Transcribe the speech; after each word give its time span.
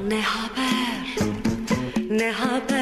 Ne 0.00 0.22
haber? 0.22 1.16
Ne 2.10 2.32
haber? 2.32 2.73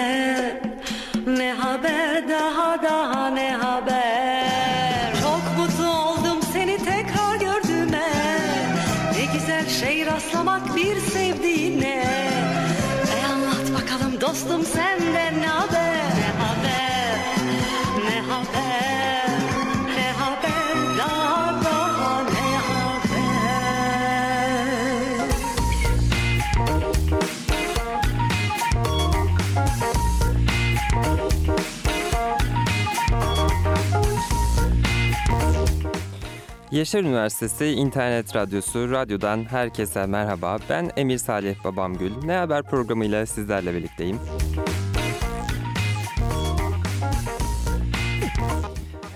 Yaşar 36.73 37.01
Üniversitesi 37.01 37.67
İnternet 37.67 38.37
Radyosu 38.37 38.91
Radyo'dan 38.91 39.45
herkese 39.45 40.07
merhaba. 40.07 40.59
Ben 40.69 40.91
Emir 40.97 41.19
Salih 41.19 41.65
Babamgül. 41.65 42.13
Ne 42.25 42.33
Haber 42.33 42.63
programıyla 42.63 43.27
sizlerle 43.27 43.75
birlikteyim. 43.75 44.19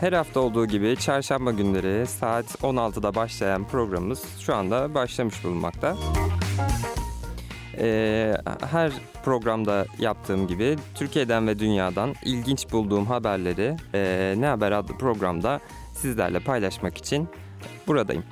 Her 0.01 0.13
hafta 0.13 0.41
olduğu 0.41 0.67
gibi 0.67 0.97
çarşamba 0.97 1.53
günleri 1.53 2.07
saat 2.07 2.45
16'da 2.45 3.15
başlayan 3.15 3.69
programımız 3.69 4.25
şu 4.41 4.55
anda 4.55 4.95
başlamış 4.95 5.45
bulunmakta. 5.45 5.97
Ee, 7.79 8.35
her 8.71 8.93
programda 9.25 9.87
yaptığım 9.99 10.47
gibi 10.47 10.77
Türkiye'den 10.95 11.47
ve 11.47 11.59
dünyadan 11.59 12.15
ilginç 12.25 12.73
bulduğum 12.73 13.07
haberleri 13.07 13.77
e, 13.95 14.35
Ne 14.39 14.47
Haber 14.47 14.73
adlı 14.73 14.99
programda 14.99 15.61
sizlerle 15.93 16.41
paylaşmak 16.41 16.99
için 16.99 17.29
buradayım. 17.87 18.25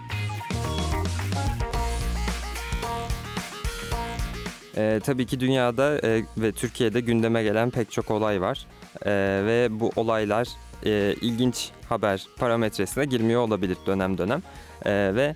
Ee, 4.76 5.00
tabii 5.04 5.26
ki 5.26 5.40
dünyada 5.40 5.98
e, 6.04 6.22
ve 6.38 6.52
Türkiye'de 6.52 7.00
gündeme 7.00 7.42
gelen 7.42 7.70
pek 7.70 7.90
çok 7.90 8.10
olay 8.10 8.40
var 8.40 8.66
Ee, 9.06 9.10
ve 9.46 9.68
bu 9.70 9.90
olaylar 9.96 10.48
e, 10.86 11.14
ilginç 11.20 11.70
haber 11.88 12.26
parametresine 12.38 13.04
girmiyor 13.04 13.40
olabilir 13.40 13.76
dönem 13.86 14.18
dönem 14.18 14.42
Ee, 14.86 15.12
ve 15.14 15.34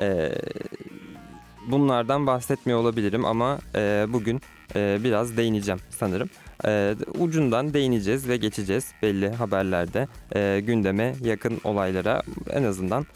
e, 0.00 0.32
bunlardan 1.70 2.26
bahsetmiyor 2.26 2.78
olabilirim 2.78 3.24
ama 3.24 3.58
e, 3.74 4.06
bugün 4.08 4.40
e, 4.76 4.98
biraz 5.04 5.36
değineceğim 5.36 5.80
sanırım. 5.90 6.30
E, 6.66 6.94
ucundan 7.18 7.74
değineceğiz 7.74 8.28
ve 8.28 8.36
geçeceğiz 8.36 8.92
belli 9.02 9.28
haberlerde 9.28 10.08
e, 10.34 10.60
gündeme 10.60 11.14
yakın 11.24 11.60
olaylara 11.64 12.22
en 12.50 12.62
azından 12.62 13.06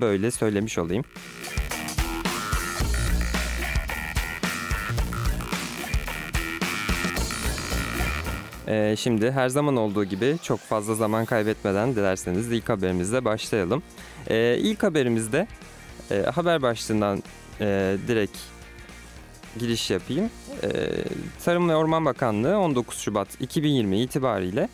böyle 0.00 0.30
söylemiş 0.30 0.78
olayım. 0.78 1.04
Ee, 8.68 8.94
şimdi 8.98 9.30
her 9.30 9.48
zaman 9.48 9.76
olduğu 9.76 10.04
gibi 10.04 10.36
çok 10.42 10.60
fazla 10.60 10.94
zaman 10.94 11.24
kaybetmeden 11.24 11.96
dilerseniz 11.96 12.52
ilk 12.52 12.68
haberimizle 12.68 13.24
başlayalım. 13.24 13.82
Ee, 14.30 14.56
ilk 14.58 14.82
haberimizde 14.82 15.46
e, 16.10 16.22
haber 16.22 16.62
başlığından 16.62 17.22
e, 17.60 17.96
direkt 18.08 18.38
giriş 19.58 19.90
yapayım. 19.90 20.30
E, 20.62 20.68
Tarım 21.44 21.68
ve 21.68 21.76
Orman 21.76 22.04
Bakanlığı 22.04 22.58
19 22.58 22.98
Şubat 22.98 23.40
2020 23.40 24.00
itibariyle 24.00 24.68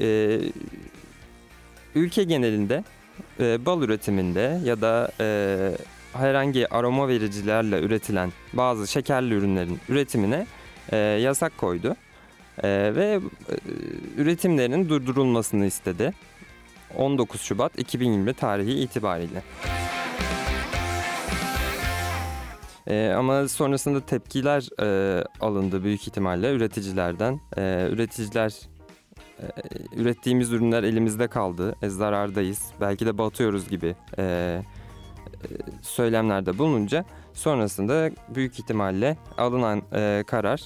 e, 0.00 0.40
ülke 1.94 2.24
genelinde 2.24 2.84
e, 3.40 3.66
bal 3.66 3.82
üretiminde 3.82 4.60
ya 4.64 4.80
da 4.80 5.10
e, 5.20 5.70
herhangi 6.12 6.74
aroma 6.74 7.08
vericilerle 7.08 7.80
üretilen 7.80 8.32
bazı 8.52 8.86
şekerli 8.86 9.34
ürünlerin 9.34 9.80
üretimine 9.88 10.46
e, 10.92 10.96
yasak 10.96 11.58
koydu. 11.58 11.96
E, 12.62 12.68
ve 12.94 13.20
e, 13.48 13.54
üretimlerinin 14.20 14.88
durdurulmasını 14.88 15.66
istedi. 15.66 16.12
19 16.96 17.40
Şubat 17.40 17.78
2020 17.78 18.34
tarihi 18.34 18.72
itibariyle. 18.72 19.42
E, 22.86 23.12
ama 23.16 23.48
sonrasında 23.48 24.00
tepkiler 24.00 24.82
e, 24.82 25.24
alındı 25.40 25.84
büyük 25.84 26.08
ihtimalle 26.08 26.52
üreticilerden. 26.52 27.40
E, 27.56 27.88
üreticiler 27.90 28.54
ürettiğimiz 29.96 30.52
ürünler 30.52 30.82
elimizde 30.82 31.28
kaldı, 31.28 31.74
e, 31.82 31.88
zarardayız, 31.88 32.62
belki 32.80 33.06
de 33.06 33.18
batıyoruz 33.18 33.68
gibi 33.68 33.94
e, 34.18 34.22
e, 34.22 34.62
söylemlerde 35.82 36.58
bulununca 36.58 37.04
sonrasında 37.34 38.10
büyük 38.34 38.58
ihtimalle 38.58 39.16
alınan 39.38 39.82
e, 39.94 40.24
karar, 40.26 40.62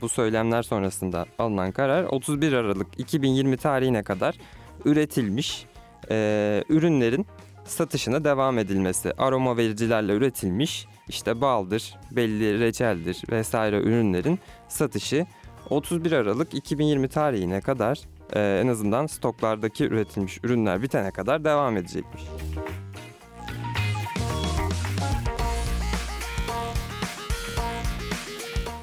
bu 0.00 0.08
söylemler 0.08 0.62
sonrasında 0.62 1.26
alınan 1.38 1.72
karar 1.72 2.04
31 2.04 2.52
Aralık 2.52 2.86
2020 2.98 3.56
tarihine 3.56 4.02
kadar 4.02 4.38
üretilmiş 4.84 5.66
e, 6.10 6.64
ürünlerin 6.68 7.26
satışına 7.64 8.24
devam 8.24 8.58
edilmesi. 8.58 9.12
Aroma 9.18 9.56
vericilerle 9.56 10.12
üretilmiş 10.12 10.86
işte 11.08 11.40
baldır, 11.40 11.96
belli 12.10 12.60
reçeldir 12.60 13.22
vesaire 13.30 13.80
ürünlerin 13.80 14.38
satışı 14.68 15.26
31 15.70 16.12
Aralık 16.12 16.54
2020 16.54 17.08
tarihine 17.08 17.60
kadar 17.60 18.00
e, 18.32 18.60
en 18.64 18.68
azından 18.68 19.06
stoklardaki 19.06 19.84
üretilmiş 19.84 20.38
ürünler 20.42 20.82
bitene 20.82 21.10
kadar 21.10 21.44
devam 21.44 21.76
edecekmiş. 21.76 22.22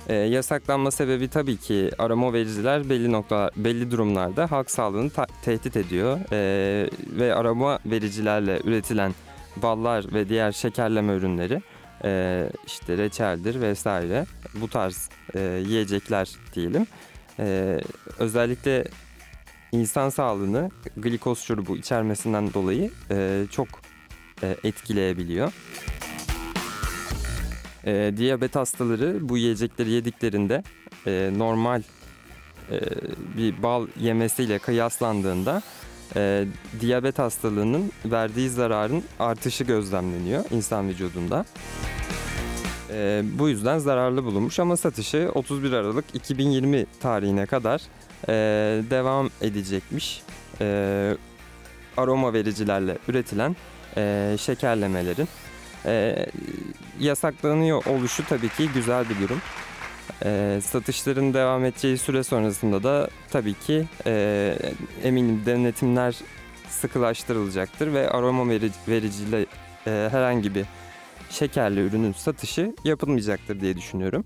E, 0.09 0.15
yasaklanma 0.15 0.91
sebebi 0.91 1.27
tabii 1.27 1.57
ki 1.57 1.91
arama 1.97 2.33
vericiler 2.33 2.89
belli 2.89 3.11
nokta 3.11 3.51
belli 3.55 3.91
durumlarda 3.91 4.51
halk 4.51 4.71
sağlığını 4.71 5.09
ta- 5.09 5.27
tehdit 5.43 5.77
ediyor 5.77 6.19
E, 6.31 6.89
ve 7.19 7.35
arama 7.35 7.79
vericilerle 7.85 8.59
üretilen 8.63 9.13
ballar 9.55 10.05
ve 10.13 10.29
diğer 10.29 10.51
şekerleme 10.51 11.13
ürünleri 11.13 11.61
e, 12.03 12.49
işte 12.67 12.97
reçeldir 12.97 13.61
vesaire 13.61 14.25
bu 14.61 14.67
tarz 14.67 15.09
e, 15.35 15.39
yiyecekler 15.65 16.29
diyelim 16.55 16.87
e, 17.39 17.79
özellikle 18.19 18.83
insan 19.71 20.09
sağlığını 20.09 20.71
glikoz 20.97 21.39
şurubu 21.39 21.77
içermesinden 21.77 22.53
dolayı 22.53 22.91
e, 23.11 23.45
çok 23.51 23.67
e, 24.43 24.55
etkileyebiliyor. 24.63 25.53
E, 27.85 28.13
diyabet 28.17 28.55
hastaları 28.55 29.29
bu 29.29 29.37
yiyecekleri 29.37 29.89
yediklerinde 29.89 30.63
e, 31.07 31.31
normal 31.37 31.81
e, 32.71 32.79
bir 33.37 33.63
bal 33.63 33.87
yemesiyle 33.99 34.59
kıyaslandığında 34.59 35.61
e, 36.15 36.45
diyabet 36.79 37.19
hastalığının 37.19 37.91
verdiği 38.05 38.49
zararın 38.49 39.03
artışı 39.19 39.63
gözlemleniyor 39.63 40.45
insan 40.51 40.89
vücudunda. 40.89 41.45
E, 42.89 43.23
bu 43.39 43.49
yüzden 43.49 43.79
zararlı 43.79 44.23
bulunmuş 44.23 44.59
ama 44.59 44.77
satışı 44.77 45.31
31 45.35 45.71
Aralık 45.71 46.05
2020 46.13 46.85
tarihine 46.99 47.45
kadar 47.45 47.81
e, 48.27 48.33
devam 48.89 49.29
edecekmiş. 49.41 50.21
E, 50.61 51.17
aroma 51.97 52.33
vericilerle 52.33 52.97
üretilen 53.07 53.55
e, 53.97 54.35
şekerlemelerin 54.39 55.27
e, 55.85 56.25
yasaklanıyor 56.99 57.85
oluşu 57.85 58.25
tabii 58.25 58.49
ki 58.49 58.69
güzel 58.73 59.09
bir 59.09 59.19
durum. 59.19 59.41
E, 60.25 60.59
satışların 60.63 61.33
devam 61.33 61.65
edeceği 61.65 61.97
süre 61.97 62.23
sonrasında 62.23 62.83
da 62.83 63.09
tabii 63.31 63.53
ki 63.53 63.85
e, 64.05 64.55
eminim 65.03 65.41
denetimler 65.45 66.15
sıkılaştırılacaktır 66.69 67.93
ve 67.93 68.09
aroma 68.09 68.49
verici, 68.49 68.75
vericiyle 68.87 69.45
e, 69.87 70.09
herhangi 70.11 70.55
bir 70.55 70.65
şekerli 71.29 71.79
ürünün 71.79 72.13
satışı 72.13 72.75
yapılmayacaktır 72.83 73.61
diye 73.61 73.77
düşünüyorum. 73.77 74.25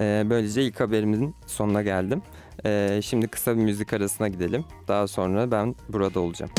Ee, 0.00 0.26
böylece 0.30 0.62
ilk 0.62 0.80
haberimin 0.80 1.34
sonuna 1.46 1.82
geldim. 1.82 2.22
Ee, 2.66 3.00
şimdi 3.04 3.28
kısa 3.28 3.56
bir 3.56 3.62
müzik 3.62 3.92
arasına 3.92 4.28
gidelim. 4.28 4.64
Daha 4.88 5.06
sonra 5.06 5.50
ben 5.50 5.74
burada 5.88 6.20
olacağım. 6.20 6.52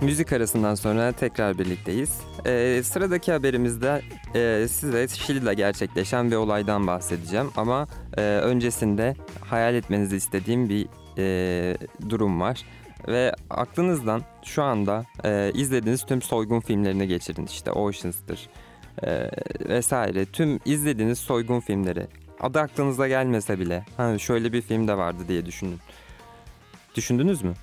Müzik 0.00 0.32
arasından 0.32 0.74
sonra 0.74 1.12
tekrar 1.12 1.58
birlikteyiz. 1.58 2.20
Ee, 2.46 2.82
sıradaki 2.84 3.32
haberimizde 3.32 4.02
e, 4.34 4.68
size 4.68 5.08
Şili'de 5.08 5.54
gerçekleşen 5.54 6.30
bir 6.30 6.36
olaydan 6.36 6.86
bahsedeceğim. 6.86 7.50
Ama 7.56 7.88
e, 8.16 8.22
öncesinde 8.22 9.14
hayal 9.40 9.74
etmenizi 9.74 10.16
istediğim 10.16 10.68
bir 10.68 10.88
e, 11.18 11.76
durum 12.08 12.40
var. 12.40 12.62
Ve 13.08 13.34
aklınızdan 13.50 14.22
şu 14.44 14.62
anda 14.62 15.04
e, 15.24 15.52
izlediğiniz 15.54 16.02
tüm 16.02 16.22
soygun 16.22 16.60
filmlerini 16.60 17.08
geçirin. 17.08 17.46
İşte 17.46 17.72
Oceans'tır 17.72 18.48
e, 19.02 19.30
vesaire. 19.68 20.26
Tüm 20.26 20.60
izlediğiniz 20.64 21.18
soygun 21.18 21.60
filmleri. 21.60 22.06
Adı 22.40 22.60
aklınıza 22.60 23.08
gelmese 23.08 23.58
bile. 23.58 23.84
Ha 23.96 24.18
şöyle 24.18 24.52
bir 24.52 24.62
film 24.62 24.88
de 24.88 24.96
vardı 24.96 25.22
diye 25.28 25.46
düşünün. 25.46 25.78
Düşündünüz 26.94 27.42
mü? 27.42 27.54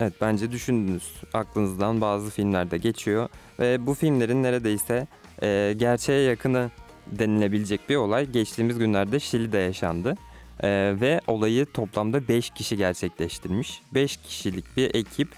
Evet 0.00 0.12
bence 0.20 0.52
düşündünüz. 0.52 1.14
Aklınızdan 1.34 2.00
bazı 2.00 2.30
filmler 2.30 2.70
de 2.70 2.78
geçiyor. 2.78 3.28
Ve 3.60 3.86
bu 3.86 3.94
filmlerin 3.94 4.42
neredeyse 4.42 5.06
e, 5.42 5.74
gerçeğe 5.76 6.22
yakını 6.22 6.70
denilebilecek 7.06 7.88
bir 7.88 7.96
olay 7.96 8.26
geçtiğimiz 8.26 8.78
günlerde 8.78 9.20
Şili'de 9.20 9.58
yaşandı. 9.58 10.16
Ee, 10.62 10.94
ve 11.00 11.20
olayı 11.26 11.66
toplamda 11.66 12.28
5 12.28 12.50
kişi 12.50 12.76
gerçekleştirmiş. 12.76 13.82
5 13.94 14.16
kişilik 14.16 14.76
bir 14.76 14.94
ekip 14.94 15.28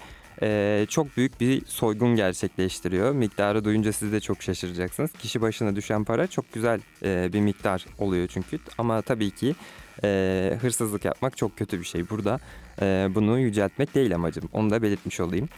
e, 0.41 0.85
çok 0.89 1.17
büyük 1.17 1.41
bir 1.41 1.65
soygun 1.65 2.15
gerçekleştiriyor. 2.15 3.11
Miktarı 3.11 3.65
duyunca 3.65 3.93
siz 3.93 4.11
de 4.11 4.19
çok 4.19 4.43
şaşıracaksınız. 4.43 5.11
Kişi 5.11 5.41
başına 5.41 5.75
düşen 5.75 6.03
para 6.03 6.27
çok 6.27 6.53
güzel 6.53 6.81
e, 7.03 7.33
bir 7.33 7.39
miktar 7.39 7.85
oluyor 7.99 8.27
çünkü. 8.27 8.59
Ama 8.77 9.01
tabii 9.01 9.31
ki 9.31 9.55
e, 10.03 10.57
hırsızlık 10.61 11.05
yapmak 11.05 11.37
çok 11.37 11.57
kötü 11.57 11.79
bir 11.79 11.85
şey. 11.85 12.09
Burada 12.09 12.39
e, 12.81 13.09
bunu 13.15 13.39
yüceltmek 13.39 13.95
değil 13.95 14.15
amacım. 14.15 14.49
Onu 14.53 14.69
da 14.69 14.81
belirtmiş 14.81 15.19
olayım. 15.19 15.49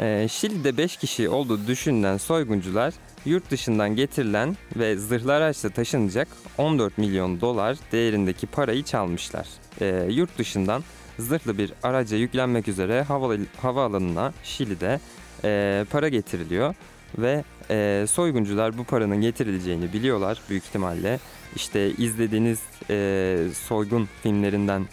Ee, 0.00 0.26
Şili'de 0.30 0.76
5 0.76 0.96
kişi 0.96 1.28
olduğu 1.28 1.66
düşünülen 1.66 2.16
soyguncular 2.16 2.94
yurt 3.24 3.50
dışından 3.50 3.96
getirilen 3.96 4.56
ve 4.76 4.96
zırhlı 4.96 5.34
araçla 5.34 5.68
taşınacak 5.68 6.28
14 6.58 6.98
milyon 6.98 7.40
dolar 7.40 7.76
değerindeki 7.92 8.46
parayı 8.46 8.82
çalmışlar. 8.82 9.48
Ee, 9.80 10.06
yurt 10.10 10.38
dışından 10.38 10.82
zırhlı 11.18 11.58
bir 11.58 11.72
araca 11.82 12.16
yüklenmek 12.16 12.68
üzere 12.68 13.02
hava, 13.02 13.36
havaalanına 13.62 14.32
Şili'de 14.44 15.00
e, 15.44 15.84
para 15.90 16.08
getiriliyor 16.08 16.74
ve 17.18 17.44
e, 17.70 18.06
soyguncular 18.08 18.78
bu 18.78 18.84
paranın 18.84 19.20
getirileceğini 19.20 19.92
biliyorlar 19.92 20.40
büyük 20.50 20.64
ihtimalle. 20.64 21.18
İşte 21.56 21.90
izlediğiniz 21.90 22.60
e, 22.90 23.38
soygun 23.54 24.08
filmlerinden 24.22 24.86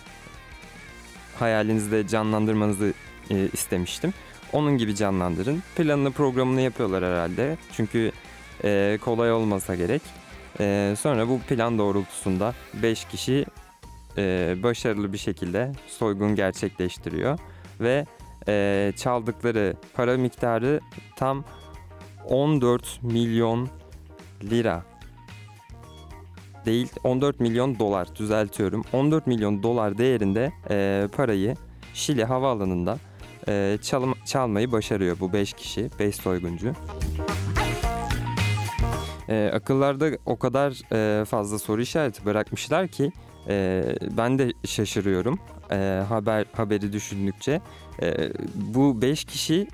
hayalinizde 1.39 2.07
canlandırmanızı 2.07 2.93
e, 3.29 3.49
istemiştim. 3.53 4.13
Onun 4.53 4.77
gibi 4.77 4.95
canlandırın. 4.95 5.63
Planını 5.75 6.11
programını 6.11 6.61
yapıyorlar 6.61 7.03
herhalde. 7.03 7.57
Çünkü 7.71 8.11
e, 8.63 8.97
kolay 9.01 9.31
olmasa 9.31 9.75
gerek. 9.75 10.01
E, 10.59 10.95
sonra 10.99 11.29
bu 11.29 11.39
plan 11.39 11.77
doğrultusunda 11.77 12.53
5 12.73 13.05
kişi 13.05 13.45
e, 14.17 14.55
başarılı 14.63 15.13
bir 15.13 15.17
şekilde 15.17 15.71
soygun 15.87 16.35
gerçekleştiriyor. 16.35 17.39
Ve 17.79 18.05
e, 18.47 18.93
çaldıkları 18.97 19.73
para 19.93 20.17
miktarı 20.17 20.79
tam 21.15 21.43
14 22.29 23.03
milyon 23.03 23.69
lira. 24.43 24.83
Değil 26.65 26.89
14 27.03 27.39
milyon 27.39 27.79
dolar 27.79 28.15
düzeltiyorum. 28.15 28.83
14 28.93 29.27
milyon 29.27 29.63
dolar 29.63 29.97
değerinde 29.97 30.51
e, 30.69 31.07
parayı 31.17 31.55
Şili 31.93 32.25
havaalanında 32.25 32.97
e, 33.47 33.77
çalım, 33.81 34.13
çalmayı 34.25 34.71
başarıyor 34.71 35.17
bu 35.19 35.33
5 35.33 35.53
kişi, 35.53 35.89
5 35.99 36.15
soyguncu. 36.15 36.73
E, 39.29 39.51
akıllarda 39.53 40.09
o 40.25 40.39
kadar 40.39 40.93
e, 40.93 41.25
fazla 41.25 41.59
soru 41.59 41.81
işareti 41.81 42.25
bırakmışlar 42.25 42.87
ki 42.87 43.11
e, 43.47 43.83
ben 44.17 44.39
de 44.39 44.51
şaşırıyorum 44.65 45.39
e, 45.71 46.03
haber 46.09 46.45
haberi 46.53 46.93
düşündükçe. 46.93 47.61
E, 48.01 48.31
bu 48.55 49.01
5 49.01 49.25
kişi 49.25 49.67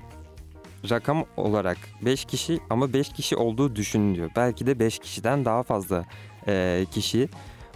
rakam 0.90 1.24
olarak 1.36 1.78
5 2.02 2.24
kişi 2.24 2.58
ama 2.70 2.92
5 2.92 3.08
kişi 3.08 3.36
olduğu 3.36 3.76
düşünülüyor. 3.76 4.30
Belki 4.36 4.66
de 4.66 4.78
5 4.78 4.98
kişiden 4.98 5.44
daha 5.44 5.62
fazla 5.62 6.04
e, 6.48 6.86
kişi 6.90 7.28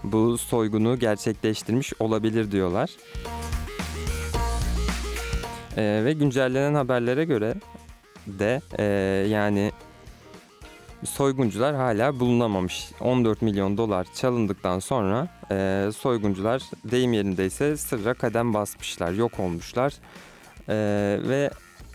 bu 0.05 0.39
soygunu 0.39 0.99
gerçekleştirmiş 0.99 1.93
olabilir 2.01 2.51
diyorlar. 2.51 2.91
Ee, 5.79 6.03
ve 6.05 6.13
güncellenen 6.13 6.75
haberlere 6.75 7.25
göre 7.25 7.55
de 8.27 8.61
e, 8.79 8.85
yani 9.29 9.73
soyguncular 11.05 11.75
hala 11.75 12.21
bulunamamış. 12.21 12.91
14 13.01 13.43
milyon 13.43 13.77
dolar 13.77 14.07
çalındıktan 14.15 14.79
sonra 14.79 15.29
e, 15.51 15.91
soyguncular 15.97 16.63
deyim 16.85 17.13
yerindeyse 17.13 17.77
sırra 17.77 18.15
kadem 18.15 18.55
basmışlar, 18.55 19.13
yok 19.13 19.41
olmuşlar 19.41 19.95
e, 20.69 20.75
ve 21.29 21.51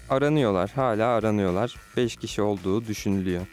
aranıyorlar, 0.10 0.72
hala 0.76 1.08
aranıyorlar. 1.08 1.76
5 1.98 2.16
kişi 2.16 2.42
olduğu 2.42 2.86
düşünülüyor. 2.86 3.48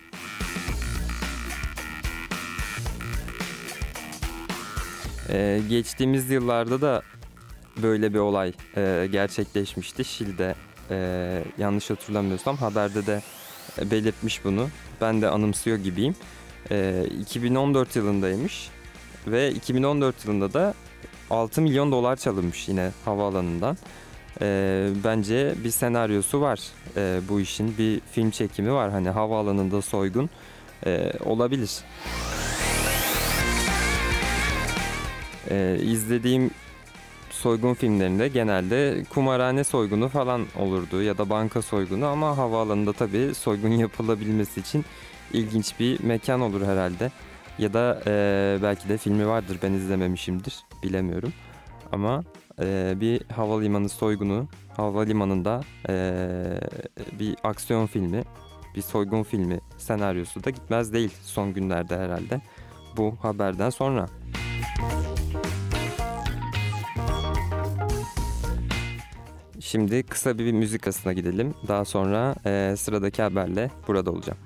E, 5.28 5.60
geçtiğimiz 5.68 6.30
yıllarda 6.30 6.80
da 6.80 7.02
böyle 7.82 8.14
bir 8.14 8.18
olay 8.18 8.52
e, 8.76 9.08
gerçekleşmişti 9.12 10.04
Şili'de. 10.04 10.54
E, 10.90 11.42
yanlış 11.58 11.90
hatırlamıyorsam 11.90 12.56
haberde 12.56 13.06
de 13.06 13.22
belirtmiş 13.90 14.44
bunu. 14.44 14.68
Ben 15.00 15.22
de 15.22 15.28
anımsıyor 15.28 15.76
gibiyim. 15.76 16.14
E, 16.70 17.04
2014 17.20 17.96
yılındaymış 17.96 18.68
ve 19.26 19.50
2014 19.50 20.24
yılında 20.24 20.52
da 20.52 20.74
6 21.30 21.62
milyon 21.62 21.92
dolar 21.92 22.16
çalınmış 22.16 22.68
yine 22.68 22.90
havaalanından. 23.04 23.76
E, 24.40 24.88
bence 25.04 25.54
bir 25.64 25.70
senaryosu 25.70 26.40
var 26.40 26.60
e, 26.96 27.20
bu 27.28 27.40
işin. 27.40 27.78
Bir 27.78 28.00
film 28.12 28.30
çekimi 28.30 28.72
var 28.72 28.90
hani 28.90 29.08
havaalanında 29.10 29.82
soygun 29.82 30.30
e, 30.86 31.12
olabilir. 31.24 31.70
E, 35.50 35.78
izlediğim 35.82 36.50
soygun 37.40 37.74
filmlerinde 37.74 38.28
genelde 38.28 39.04
kumarhane 39.10 39.64
soygunu 39.64 40.08
falan 40.08 40.46
olurdu 40.58 41.02
ya 41.02 41.18
da 41.18 41.30
banka 41.30 41.62
soygunu 41.62 42.06
ama 42.06 42.36
havaalanında 42.36 42.92
tabii 42.92 43.34
soygun 43.34 43.68
yapılabilmesi 43.84 44.60
için 44.60 44.84
ilginç 45.32 45.80
bir 45.80 46.04
mekan 46.04 46.40
olur 46.40 46.66
herhalde. 46.66 47.10
Ya 47.58 47.72
da 47.72 48.02
e, 48.06 48.58
belki 48.62 48.88
de 48.88 48.96
filmi 48.98 49.26
vardır 49.26 49.58
ben 49.62 49.72
izlememişimdir 49.72 50.64
bilemiyorum. 50.82 51.32
Ama 51.92 52.22
e, 52.60 52.94
bir 53.00 53.22
havalimanı 53.36 53.88
soygunu 53.88 54.48
havalimanında 54.76 55.60
e, 55.88 55.94
bir 57.18 57.36
aksiyon 57.44 57.86
filmi 57.86 58.22
bir 58.76 58.82
soygun 58.82 59.22
filmi 59.22 59.60
senaryosu 59.78 60.44
da 60.44 60.50
gitmez 60.50 60.92
değil 60.92 61.14
son 61.22 61.54
günlerde 61.54 61.96
herhalde 61.96 62.40
bu 62.96 63.16
haberden 63.22 63.70
sonra. 63.70 64.06
Şimdi 69.70 70.02
kısa 70.02 70.38
bir 70.38 70.52
müzik 70.52 70.86
arasına 70.86 71.12
gidelim. 71.12 71.54
Daha 71.68 71.84
sonra 71.84 72.34
e, 72.46 72.74
sıradaki 72.76 73.22
haberle 73.22 73.70
burada 73.88 74.10
olacağım. 74.10 74.38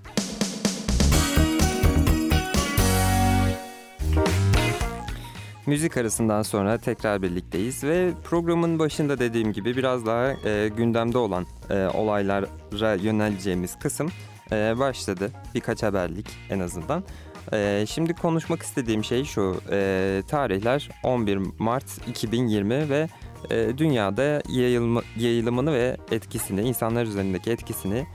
Müzik 5.67 5.97
arasından 5.97 6.43
sonra 6.43 6.79
tekrar 6.79 7.23
birlikteyiz 7.23 7.85
ve 7.85 8.11
programın 8.25 8.79
başında 8.79 9.19
dediğim 9.19 9.53
gibi 9.53 9.77
biraz 9.77 10.07
daha 10.07 10.33
e, 10.45 10.69
gündemde 10.77 11.19
olan 11.19 11.47
e, 11.71 11.87
olaylara 11.87 12.95
yöneleceğimiz 12.95 13.79
kısım 13.79 14.11
e, 14.53 14.79
başladı. 14.79 15.31
Birkaç 15.55 15.83
haberlik 15.83 16.27
en 16.51 16.61
azından. 16.61 17.05
E, 17.53 17.85
şimdi 17.89 18.15
konuşmak 18.15 18.63
istediğim 18.63 19.05
şey 19.05 19.25
şu. 19.25 19.61
E, 19.71 20.23
tarihler 20.29 20.91
11 21.03 21.39
Mart 21.59 22.09
2020 22.09 22.89
ve 22.91 23.09
e, 23.51 23.79
dünyada 23.79 24.43
yayılma, 24.49 25.03
yayılımını 25.17 25.73
ve 25.73 25.97
etkisini, 26.11 26.61
insanlar 26.61 27.05
üzerindeki 27.05 27.51
etkisini 27.51 28.07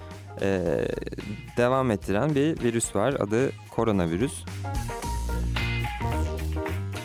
e, 0.42 0.62
devam 1.58 1.92
ettiren 1.92 2.36
bir 2.36 2.64
virüs 2.64 2.96
var. 2.96 3.14
Adı 3.14 3.52
koronavirüs. 3.70 4.44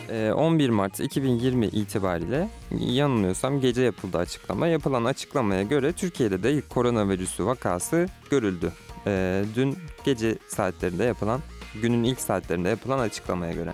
E, 0.09 0.31
11 0.31 0.69
Mart 0.69 0.99
2020 0.99 1.65
itibariyle 1.65 2.49
yanılmıyorsam 2.79 3.59
gece 3.59 3.81
yapıldı 3.81 4.17
açıklama. 4.17 4.67
Yapılan 4.67 5.05
açıklamaya 5.05 5.63
göre 5.63 5.91
Türkiye'de 5.91 6.43
de 6.43 6.53
ilk 6.53 6.69
koronavirüsü 6.69 7.45
vakası 7.45 8.07
görüldü. 8.29 8.71
E, 9.07 9.43
dün 9.55 9.77
gece 10.05 10.37
saatlerinde 10.47 11.03
yapılan, 11.03 11.41
günün 11.81 12.03
ilk 12.03 12.19
saatlerinde 12.19 12.69
yapılan 12.69 12.99
açıklamaya 12.99 13.53
göre. 13.53 13.73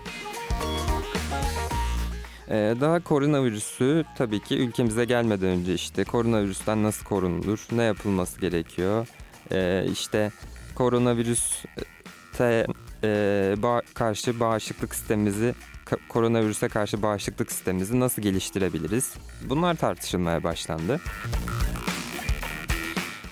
Ee, 2.51 2.75
daha 2.81 3.00
koronavirüsü 3.00 4.05
tabii 4.17 4.39
ki 4.39 4.58
ülkemize 4.58 5.05
gelmeden 5.05 5.48
önce 5.48 5.74
işte 5.74 6.03
koronavirüsten 6.03 6.84
nasıl 6.84 7.05
korunulur, 7.05 7.67
ne 7.72 7.84
yapılması 7.84 8.41
gerekiyor, 8.41 9.08
ee, 9.51 9.86
işte 9.91 10.31
koronavirüste 10.75 12.67
e, 13.03 13.55
karşı 13.93 14.39
bağışıklık 14.39 14.96
sistemimizi 14.96 15.55
koronavirüse 16.10 16.70
karşı 16.70 17.01
bağışıklık 17.01 17.51
sistemimizi 17.51 18.00
nasıl 18.00 18.22
geliştirebiliriz? 18.22 19.13
Bunlar 19.50 19.75
tartışılmaya 19.75 20.43
başlandı. 20.43 21.00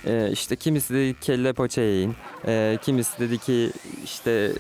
Ee, 0.05 0.29
işte 0.31 0.55
kimisi 0.55 0.93
dedi 0.93 1.15
kelle 1.21 1.53
paça 1.53 1.81
yiyin, 1.81 2.15
Ee, 2.47 2.77
kimisi 2.81 3.19
dedi 3.19 3.38
ki 3.38 3.71
işte 4.03 4.31
e, 4.31 4.53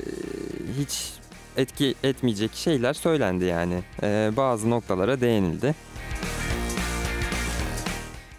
hiç 0.81 1.18
etki 1.59 1.95
etmeyecek 2.03 2.55
şeyler 2.55 2.93
söylendi 2.93 3.45
yani. 3.45 3.83
Ee, 4.03 4.31
bazı 4.37 4.69
noktalara 4.69 5.21
değinildi. 5.21 5.75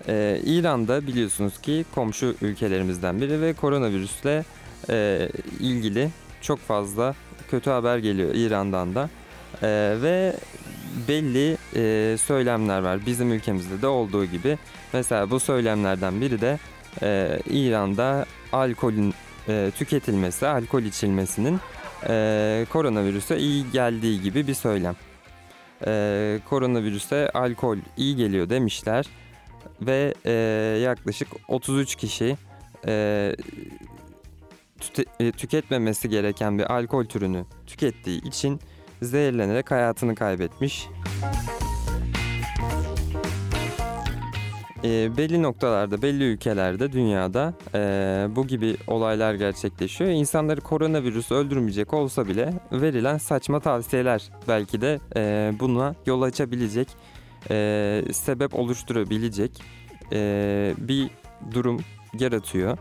Ee, 0.09 0.41
İran'da 0.45 1.07
biliyorsunuz 1.07 1.61
ki 1.61 1.85
komşu 1.95 2.35
ülkelerimizden 2.43 3.21
biri 3.21 3.41
ve 3.41 3.53
koronavirüsle 3.53 4.45
e, 4.91 5.29
ilgili 5.61 6.11
çok 6.41 6.59
fazla 6.59 7.15
kötü 7.51 7.71
haber 7.71 7.99
geliyor 7.99 8.35
İran'dan 8.35 8.95
da. 8.95 9.11
Ee, 9.63 9.97
ve 10.03 10.37
belli 11.09 11.57
e, 11.77 12.17
söylemler 12.19 12.81
var 12.83 13.07
bizim 13.07 13.33
ülkemizde 13.33 13.83
de 13.83 13.87
olduğu 13.87 14.25
gibi. 14.25 14.59
Mesela 14.93 15.31
bu 15.31 15.41
söylemlerden 15.41 16.21
biri 16.21 16.41
de 16.41 16.59
e, 17.03 17.41
İran'da 17.51 18.27
alkolün 18.53 19.15
e, 19.49 19.71
tüketilmesi, 19.79 20.47
alkol 20.47 20.83
içilmesinin 20.83 21.61
e, 22.09 22.67
koronavirüse 22.73 23.39
iyi 23.39 23.71
geldiği 23.73 24.23
gibi 24.23 24.47
bir 24.47 24.55
söylem. 24.55 24.97
E, 25.87 26.41
koronavirüse 26.49 27.31
alkol 27.35 27.79
iyi 27.97 28.17
geliyor 28.17 28.51
demişler 28.51 29.07
ve 29.81 30.15
e, 30.25 30.33
yaklaşık 30.83 31.29
33 31.49 31.95
kişi 31.97 32.37
e, 32.87 33.37
tüte- 34.81 35.07
e, 35.21 35.33
tüketmemesi 35.33 36.09
gereken 36.09 36.59
bir 36.59 36.75
alkol 36.75 37.05
türünü 37.05 37.45
tükettiği 37.67 38.23
için 38.23 38.61
zehirlenerek 39.03 39.71
hayatını 39.71 40.15
kaybetmiş. 40.15 40.89
E, 44.85 45.17
belli 45.17 45.43
noktalarda, 45.43 46.03
belli 46.03 46.25
ülkelerde, 46.25 46.93
dünyada 46.93 47.55
e, 47.75 47.79
bu 48.37 48.47
gibi 48.47 48.77
olaylar 48.87 49.35
gerçekleşiyor. 49.35 50.11
İnsanları 50.11 50.61
koronavirüs 50.61 51.33
öldürmeyecek 51.33 51.95
olsa 51.95 52.29
bile 52.29 52.53
verilen 52.73 53.19
saçma 53.19 53.61
tavsiyeler 53.61 54.31
belki 54.49 54.81
de 54.81 55.01
e, 55.17 55.53
buna 55.61 55.95
yol 56.07 56.23
açabilecek, 56.23 56.89
e, 57.51 58.03
sebep 58.13 58.55
oluşturabilecek 58.55 59.63
e, 60.13 60.75
bir 60.79 61.11
durum 61.55 61.81
yaratıyor. 62.19 62.79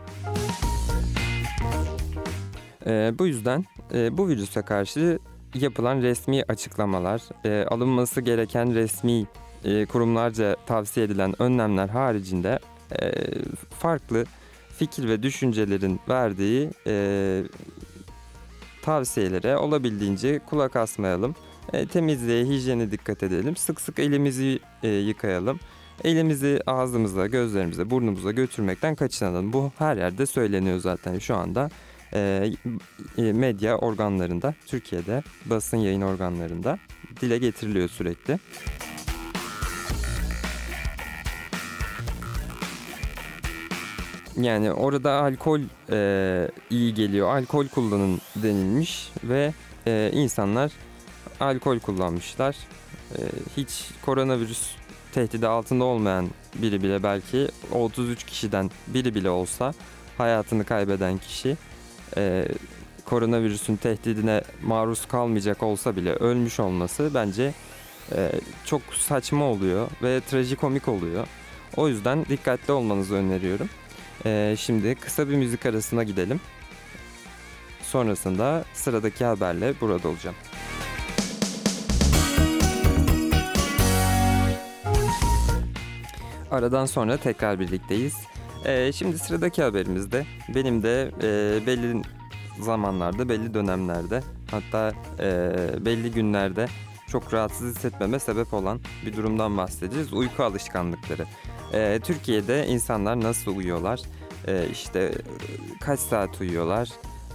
E, 2.86 3.12
bu 3.18 3.26
yüzden 3.26 3.64
e, 3.94 4.18
bu 4.18 4.28
virüse 4.28 4.62
karşı 4.62 5.18
yapılan 5.54 6.02
resmi 6.02 6.42
açıklamalar, 6.48 7.22
e, 7.44 7.64
alınması 7.64 8.20
gereken 8.20 8.74
resmi 8.74 9.26
e, 9.64 9.86
kurumlarca 9.86 10.56
tavsiye 10.66 11.06
edilen 11.06 11.42
önlemler 11.42 11.88
haricinde 11.88 12.58
e, 13.02 13.12
farklı 13.78 14.24
fikir 14.78 15.08
ve 15.08 15.22
düşüncelerin 15.22 16.00
verdiği 16.08 16.70
e, 16.86 17.42
tavsiyelere 18.82 19.56
olabildiğince 19.56 20.38
kulak 20.38 20.76
asmayalım. 20.76 21.34
E, 21.72 21.86
temizliğe, 21.86 22.44
hijyene 22.44 22.90
dikkat 22.90 23.22
edelim. 23.22 23.56
Sık 23.56 23.80
sık 23.80 23.98
elimizi 23.98 24.60
yıkayalım. 24.82 25.60
Elimizi 26.04 26.60
ağzımıza, 26.66 27.26
gözlerimize, 27.26 27.90
burnumuza 27.90 28.30
götürmekten 28.30 28.94
kaçınalım. 28.94 29.52
Bu 29.52 29.72
her 29.78 29.96
yerde 29.96 30.26
söyleniyor 30.26 30.78
zaten 30.78 31.18
şu 31.18 31.36
anda. 31.36 31.70
Medya 33.16 33.78
organlarında, 33.78 34.54
Türkiye'de 34.66 35.22
basın 35.46 35.76
yayın 35.76 36.00
organlarında 36.00 36.78
dile 37.20 37.38
getiriliyor 37.38 37.88
sürekli. 37.88 38.38
Yani 44.36 44.72
orada 44.72 45.12
alkol 45.12 45.60
e, 45.90 46.50
iyi 46.70 46.94
geliyor, 46.94 47.28
alkol 47.28 47.68
kullanın 47.68 48.20
denilmiş 48.36 49.12
ve 49.24 49.52
e, 49.86 50.10
insanlar 50.14 50.72
alkol 51.40 51.78
kullanmışlar. 51.78 52.56
E, 53.18 53.20
hiç 53.56 53.84
koronavirüs 54.02 54.74
tehdidi 55.12 55.46
altında 55.46 55.84
olmayan 55.84 56.28
biri 56.54 56.82
bile 56.82 57.02
belki 57.02 57.48
o 57.72 57.84
33 57.84 58.24
kişiden 58.24 58.70
biri 58.86 59.14
bile 59.14 59.30
olsa 59.30 59.72
hayatını 60.18 60.64
kaybeden 60.64 61.18
kişi 61.18 61.56
e, 62.16 62.48
koronavirüsün 63.04 63.76
tehdidine 63.76 64.42
maruz 64.62 65.06
kalmayacak 65.06 65.62
olsa 65.62 65.96
bile 65.96 66.12
ölmüş 66.12 66.60
olması 66.60 67.10
bence 67.14 67.54
e, 68.12 68.32
çok 68.64 68.82
saçma 68.98 69.44
oluyor 69.44 69.88
ve 70.02 70.20
trajikomik 70.20 70.88
oluyor. 70.88 71.26
O 71.76 71.88
yüzden 71.88 72.24
dikkatli 72.24 72.72
olmanızı 72.72 73.14
öneriyorum. 73.14 73.68
Ee, 74.26 74.54
şimdi 74.58 74.94
kısa 74.94 75.28
bir 75.28 75.34
müzik 75.34 75.66
arasına 75.66 76.02
gidelim. 76.04 76.40
Sonrasında 77.82 78.64
sıradaki 78.74 79.24
haberle 79.24 79.74
burada 79.80 80.08
olacağım. 80.08 80.36
Aradan 86.50 86.86
sonra 86.86 87.16
tekrar 87.16 87.60
birlikteyiz. 87.60 88.14
Ee, 88.64 88.92
şimdi 88.92 89.18
sıradaki 89.18 89.62
haberimizde 89.62 90.26
benim 90.54 90.82
de 90.82 91.10
e, 91.22 91.66
belli 91.66 92.02
zamanlarda, 92.60 93.28
belli 93.28 93.54
dönemlerde 93.54 94.22
hatta 94.50 94.92
e, 95.18 95.50
belli 95.84 96.10
günlerde 96.10 96.66
çok 97.08 97.34
rahatsız 97.34 97.76
hissetmeme 97.76 98.18
sebep 98.18 98.54
olan 98.54 98.80
bir 99.06 99.16
durumdan 99.16 99.56
bahsedeceğiz. 99.56 100.12
Uyku 100.12 100.44
alışkanlıkları. 100.44 101.26
Ee, 101.74 102.00
Türkiye'de 102.04 102.66
insanlar 102.66 103.20
nasıl 103.20 103.56
uyuyorlar? 103.56 104.00
Ee, 104.48 104.66
işte 104.72 105.00
e, 105.00 105.12
kaç 105.80 106.00
saat 106.00 106.40
uyuyorlar? 106.40 106.88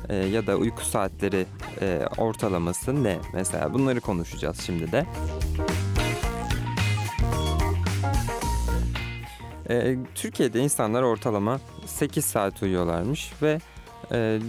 Ee, 0.09 0.15
ya 0.15 0.47
da 0.47 0.55
uyku 0.55 0.85
saatleri 0.85 1.45
e, 1.81 2.01
ortalaması 2.17 3.03
ne? 3.03 3.17
Mesela 3.33 3.73
bunları 3.73 4.01
konuşacağız 4.01 4.61
şimdi 4.65 4.91
de. 4.91 5.05
Ee, 9.69 9.95
Türkiye'de 10.15 10.59
insanlar 10.59 11.03
ortalama 11.03 11.59
8 11.85 12.25
saat 12.25 12.63
uyuyorlarmış 12.63 13.31
ve 13.41 13.59
e, 14.11 14.39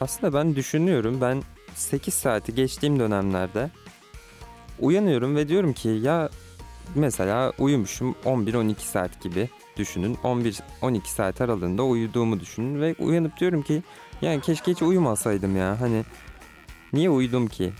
aslında 0.00 0.34
ben 0.34 0.56
düşünüyorum 0.56 1.20
ben 1.20 1.42
8 1.74 2.14
saati 2.14 2.54
geçtiğim 2.54 2.98
dönemlerde 3.00 3.70
uyanıyorum 4.80 5.36
ve 5.36 5.48
diyorum 5.48 5.72
ki 5.72 5.88
ya 5.88 6.28
mesela 6.94 7.52
uyumuşum 7.58 8.14
11-12 8.24 8.74
saat 8.78 9.22
gibi 9.22 9.48
düşünün. 9.76 10.14
11-12 10.14 11.06
saat 11.06 11.40
aralığında 11.40 11.82
uyuduğumu 11.84 12.40
düşünün 12.40 12.80
ve 12.80 12.94
uyanıp 12.98 13.40
diyorum 13.40 13.62
ki 13.62 13.82
yani 14.22 14.40
keşke 14.40 14.72
hiç 14.72 14.82
uyumasaydım 14.82 15.56
ya. 15.56 15.80
Hani 15.80 16.04
niye 16.92 17.10
uyudum 17.10 17.46
ki? 17.46 17.72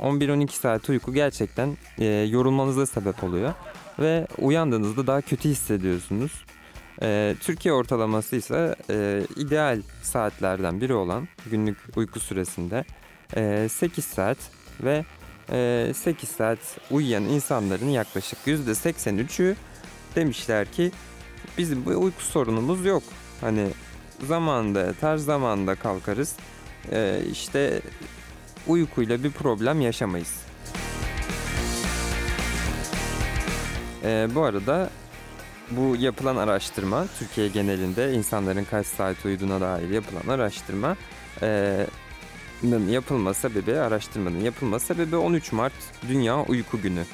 11-12 0.00 0.50
saat 0.50 0.88
uyku 0.88 1.14
gerçekten 1.14 1.76
e, 1.98 2.04
yorulmanıza 2.04 2.86
sebep 2.86 3.24
oluyor 3.24 3.54
ve 3.98 4.26
uyandığınızda 4.38 5.06
daha 5.06 5.20
kötü 5.20 5.48
hissediyorsunuz. 5.48 6.44
E, 7.02 7.34
Türkiye 7.40 7.74
ortalaması 7.74 8.36
ise 8.36 8.74
e, 8.90 9.22
ideal 9.36 9.82
saatlerden 10.02 10.80
biri 10.80 10.94
olan 10.94 11.28
günlük 11.50 11.78
uyku 11.96 12.20
süresinde 12.20 12.84
e, 13.36 13.68
8 13.68 14.04
saat 14.04 14.38
ve 14.82 15.04
8 15.48 16.28
saat 16.28 16.58
uyuyan 16.90 17.24
insanların 17.24 17.88
yaklaşık 17.88 18.38
%83'ü 18.46 19.56
demişler 20.16 20.72
ki 20.72 20.90
bizim 21.58 21.84
bu 21.84 21.90
uyku 21.90 22.22
sorunumuz 22.22 22.84
yok. 22.84 23.02
Hani 23.40 23.68
zamanında 24.26 24.80
yatar 24.80 25.16
zamanında 25.16 25.74
kalkarız. 25.74 26.36
E, 26.92 27.20
işte 27.32 27.80
uykuyla 28.66 29.24
bir 29.24 29.30
problem 29.30 29.80
yaşamayız. 29.80 30.34
E, 34.04 34.28
bu 34.34 34.42
arada 34.42 34.90
bu 35.70 35.96
yapılan 35.96 36.36
araştırma 36.36 37.06
Türkiye 37.18 37.48
genelinde 37.48 38.12
insanların 38.12 38.64
kaç 38.64 38.86
saat 38.86 39.24
uyuduğuna 39.24 39.60
dair 39.60 39.90
yapılan 39.90 40.34
araştırma 40.34 40.96
e, 41.42 41.86
yapılma 42.88 43.34
sebebi, 43.34 43.78
araştırmanın 43.78 44.40
yapılma 44.40 44.78
sebebi 44.78 45.16
13 45.16 45.52
Mart 45.52 45.72
Dünya 46.08 46.42
Uyku 46.42 46.80
Günü. 46.80 47.04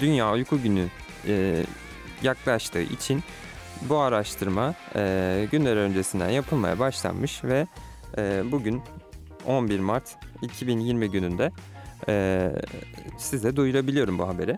Dünya 0.00 0.32
Uyku 0.32 0.62
Günü 0.62 0.86
e, 1.26 1.64
yaklaştığı 2.22 2.82
için 2.82 3.22
bu 3.88 3.98
araştırma 3.98 4.74
e, 4.96 5.48
günler 5.50 5.76
öncesinden 5.76 6.28
yapılmaya 6.30 6.78
başlanmış 6.78 7.44
ve 7.44 7.66
e, 8.18 8.42
bugün 8.52 8.82
11 9.46 9.80
Mart 9.80 10.16
2020 10.42 11.10
gününde 11.10 11.50
e, 12.08 12.48
size 13.18 13.56
duyurabiliyorum 13.56 14.18
bu 14.18 14.28
haberi. 14.28 14.56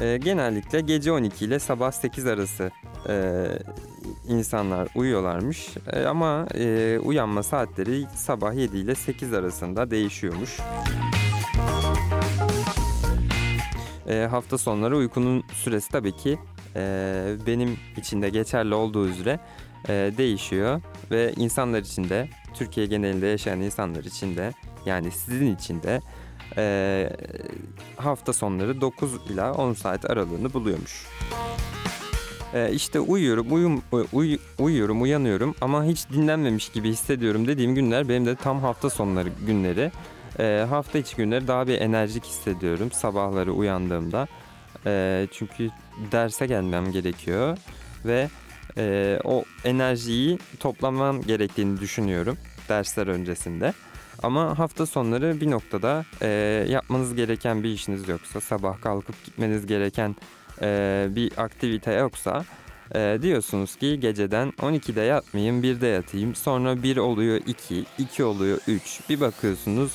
E, 0.00 0.16
genellikle 0.16 0.80
gece 0.80 1.12
12 1.12 1.44
ile 1.44 1.58
sabah 1.58 1.92
8 1.92 2.26
arası 2.26 2.70
e, 3.08 3.46
insanlar 4.28 4.88
uyuyorlarmış 4.94 5.68
E, 5.92 6.04
ama 6.04 6.46
e, 6.54 6.98
uyanma 7.04 7.42
saatleri 7.42 8.04
sabah 8.14 8.54
7 8.54 8.76
ile 8.76 8.94
8 8.94 9.32
arasında 9.32 9.90
değişiyormuş. 9.90 10.60
E, 14.08 14.26
hafta 14.30 14.58
sonları 14.58 14.96
uykunun 14.96 15.44
süresi 15.52 15.90
tabii 15.90 16.16
ki 16.16 16.38
e, 16.76 17.36
benim 17.46 17.76
için 17.96 18.22
de 18.22 18.28
geçerli 18.28 18.74
olduğu 18.74 19.08
üzere 19.08 19.40
e, 19.88 19.92
değişiyor 20.18 20.82
ve 21.10 21.32
insanlar 21.36 21.80
için 21.80 22.08
de 22.08 22.28
Türkiye 22.54 22.86
genelinde 22.86 23.26
yaşayan 23.26 23.60
insanlar 23.60 24.04
için 24.04 24.36
de 24.36 24.52
yani 24.86 25.10
sizin 25.10 25.54
için 25.54 25.82
de 25.82 26.00
e, 26.56 27.16
hafta 27.96 28.32
sonları 28.32 28.80
9 28.80 29.12
ila 29.30 29.52
10 29.52 29.72
saat 29.72 30.10
aralığını 30.10 30.52
buluyormuş. 30.52 31.06
E, 32.54 32.72
işte 32.72 33.00
uyuyorum, 33.00 33.46
uyum, 33.54 33.82
uy- 34.12 34.38
uyuyorum, 34.58 35.02
uyanıyorum 35.02 35.54
ama 35.60 35.84
hiç 35.84 36.10
dinlenmemiş 36.10 36.68
gibi 36.68 36.88
hissediyorum 36.88 37.46
dediğim 37.46 37.74
günler 37.74 38.08
benim 38.08 38.26
de 38.26 38.36
tam 38.36 38.60
hafta 38.60 38.90
sonları 38.90 39.28
günleri. 39.46 39.92
E, 40.38 40.66
hafta 40.70 40.98
içi 40.98 41.16
günleri 41.16 41.48
daha 41.48 41.66
bir 41.66 41.80
enerjik 41.80 42.24
hissediyorum 42.24 42.90
sabahları 42.92 43.52
uyandığımda. 43.52 44.26
E, 44.86 45.26
çünkü 45.32 45.70
derse 46.12 46.46
gelmem 46.46 46.92
gerekiyor 46.92 47.58
ve 48.04 48.28
e, 48.78 49.18
o 49.24 49.44
enerjiyi 49.64 50.38
toplamam 50.60 51.22
gerektiğini 51.22 51.80
düşünüyorum 51.80 52.36
dersler 52.68 53.06
öncesinde. 53.06 53.72
Ama 54.22 54.58
hafta 54.58 54.86
sonları 54.86 55.40
bir 55.40 55.50
noktada 55.50 56.04
e, 56.22 56.28
yapmanız 56.68 57.14
gereken 57.14 57.62
bir 57.62 57.68
işiniz 57.68 58.08
yoksa, 58.08 58.40
sabah 58.40 58.80
kalkıp 58.80 59.24
gitmeniz 59.24 59.66
gereken 59.66 60.16
e, 60.62 61.06
bir 61.10 61.32
aktivite 61.36 61.92
yoksa 61.92 62.44
e, 62.94 63.18
diyorsunuz 63.22 63.76
ki 63.76 64.00
geceden 64.00 64.50
12'de 64.50 65.00
yatmayayım, 65.00 65.62
1'de 65.62 65.86
yatayım. 65.86 66.34
Sonra 66.34 66.82
1 66.82 66.96
oluyor 66.96 67.40
2, 67.46 67.84
2 67.98 68.24
oluyor 68.24 68.58
3. 68.68 69.00
Bir 69.08 69.20
bakıyorsunuz 69.20 69.92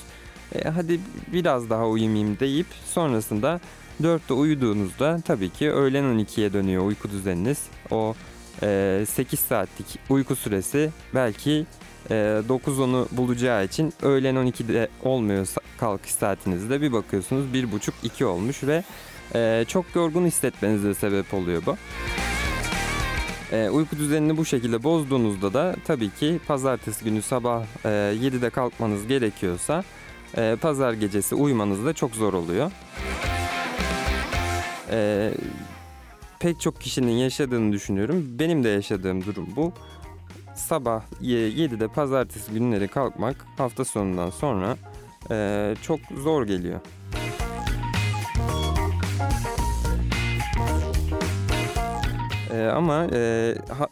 e, 0.56 0.70
hadi 0.70 1.00
biraz 1.34 1.70
daha 1.70 1.88
uyumayayım 1.88 2.40
deyip 2.40 2.68
sonrasında 2.86 3.60
4'te 4.02 4.34
uyuduğunuzda 4.34 5.22
tabii 5.26 5.50
ki 5.50 5.72
öğlen 5.72 6.04
12'ye 6.04 6.54
dönüyor 6.54 6.86
uyku 6.86 7.10
düzeniniz. 7.10 7.64
O 7.92 8.16
e, 8.64 9.04
8 9.08 9.40
saatlik 9.40 10.00
uyku 10.10 10.36
süresi 10.36 10.90
belki 11.16 11.66
e, 12.10 12.14
9-10'u 12.50 13.08
bulacağı 13.12 13.66
için 13.66 13.94
öğlen 14.02 14.36
12'de 14.36 14.90
olmuyor 15.04 15.48
kalkış 15.80 16.12
saatinizde 16.12 16.82
bir 16.82 16.94
bakıyorsunuz 16.94 17.46
1.30-2 17.54 18.24
olmuş 18.24 18.64
ve 18.64 18.84
e, 19.36 19.66
çok 19.68 19.86
yorgun 19.96 20.26
hissetmenize 20.26 20.94
sebep 20.94 21.34
oluyor 21.34 21.62
bu. 21.66 21.78
E, 23.52 23.70
uyku 23.70 23.98
düzenini 23.98 24.38
bu 24.38 24.46
şekilde 24.46 24.84
bozduğunuzda 24.84 25.54
da 25.54 25.76
tabii 25.88 26.10
ki 26.10 26.40
pazartesi 26.48 27.06
günü 27.06 27.22
sabah 27.22 27.64
e, 27.86 27.88
7'de 27.90 28.50
kalkmanız 28.50 29.08
gerekiyorsa 29.08 29.84
e, 30.38 30.58
pazar 30.62 30.94
gecesi 30.94 31.36
uyumanız 31.36 31.86
da 31.86 31.94
çok 31.94 32.12
zor 32.16 32.34
oluyor. 32.34 32.72
E, 34.92 35.32
pek 36.40 36.62
çok 36.62 36.82
kişinin 36.82 37.12
yaşadığını 37.12 37.74
düşünüyorum. 37.74 38.26
Benim 38.40 38.64
de 38.64 38.70
yaşadığım 38.70 39.26
durum 39.26 39.48
bu. 39.56 39.74
Sabah 40.56 41.04
ye- 41.22 41.50
7'de 41.50 41.88
pazartesi 41.88 42.52
günleri 42.54 42.88
kalkmak 42.88 43.36
hafta 43.58 43.86
sonundan 43.86 44.30
sonra 44.30 44.78
e, 45.32 45.76
çok 45.82 46.00
zor 46.24 46.44
geliyor. 46.48 46.80
E, 52.54 52.66
ama 52.66 53.08
e, 53.14 53.56
ha- 53.78 53.90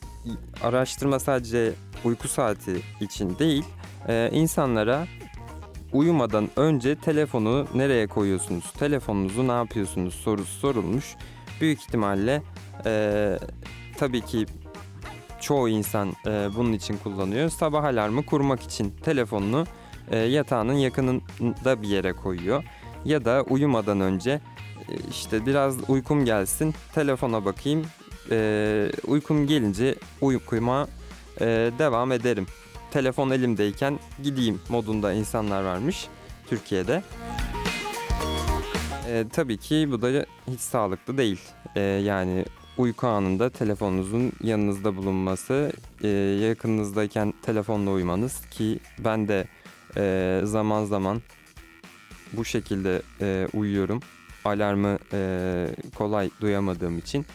araştırma 0.64 1.20
sadece 1.20 1.74
uyku 2.04 2.28
saati 2.28 2.82
için 3.02 3.40
değil, 3.40 3.64
e, 4.08 4.30
insanlara 4.34 5.08
uyumadan 5.94 6.50
önce 6.56 6.96
telefonu 6.96 7.68
nereye 7.76 8.08
koyuyorsunuz, 8.08 8.72
telefonunuzu 8.80 9.48
ne 9.48 9.52
yapıyorsunuz 9.52 10.14
sorusu 10.14 10.60
sorulmuş. 10.60 11.16
Büyük 11.62 11.80
ihtimalle 11.82 12.42
e, 12.86 13.40
tabii 13.98 14.22
ki 14.22 14.46
çoğu 15.42 15.70
insan 15.70 16.14
e, 16.26 16.50
bunun 16.56 16.74
için 16.74 16.98
kullanıyor. 16.98 17.50
Sabah 17.50 17.84
alarmı 17.84 18.26
kurmak 18.26 18.64
için 18.64 18.94
telefonunu 19.04 19.66
e, 20.12 20.18
yatağının 20.18 20.74
yakınında 20.74 21.82
bir 21.82 21.88
yere 21.88 22.14
koyuyor. 22.14 22.64
Ya 23.06 23.26
da 23.26 23.42
uyumadan 23.50 24.02
önce 24.02 24.32
e, 24.90 24.94
işte 25.12 25.46
biraz 25.46 25.90
uykum 25.90 26.26
gelsin 26.26 26.74
telefona 26.96 27.46
bakayım. 27.46 27.86
E, 28.32 28.92
uykum 29.08 29.48
gelince 29.48 29.96
uykuma 30.22 30.88
e, 31.42 31.46
devam 31.80 32.12
ederim. 32.12 32.48
Telefon 32.92 33.30
elimdeyken 33.30 34.00
gideyim 34.24 34.60
modunda 34.70 35.14
insanlar 35.14 35.64
varmış 35.64 36.08
Türkiye'de. 36.50 37.04
E, 39.10 39.26
tabii 39.34 39.58
ki 39.58 39.88
bu 39.92 40.02
da 40.02 40.26
hiç 40.48 40.60
sağlıklı 40.60 41.18
değil. 41.18 41.40
E, 41.76 41.82
yani 41.82 42.46
uyku 42.78 43.08
anında 43.08 43.50
telefonunuzun 43.50 44.32
yanınızda 44.44 44.96
bulunması, 44.96 45.72
e, 46.04 46.08
yakınınızdayken 46.48 47.34
telefonla 47.42 47.92
uyumanız 47.92 48.42
ki 48.50 48.80
ben 49.00 49.28
de 49.28 49.48
e, 49.98 50.42
zaman 50.44 50.86
zaman 50.86 51.22
bu 52.34 52.46
şekilde 52.46 53.02
e, 53.22 53.48
uyuyorum. 53.54 54.00
Alarmı 54.46 54.98
e, 55.14 55.68
kolay 55.96 56.30
duyamadığım 56.42 56.98
için. 56.98 57.26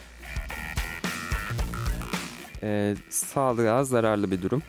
E, 2.63 2.95
sağlığa 3.09 3.83
zararlı 3.83 4.31
bir 4.31 4.41
durum. 4.41 4.61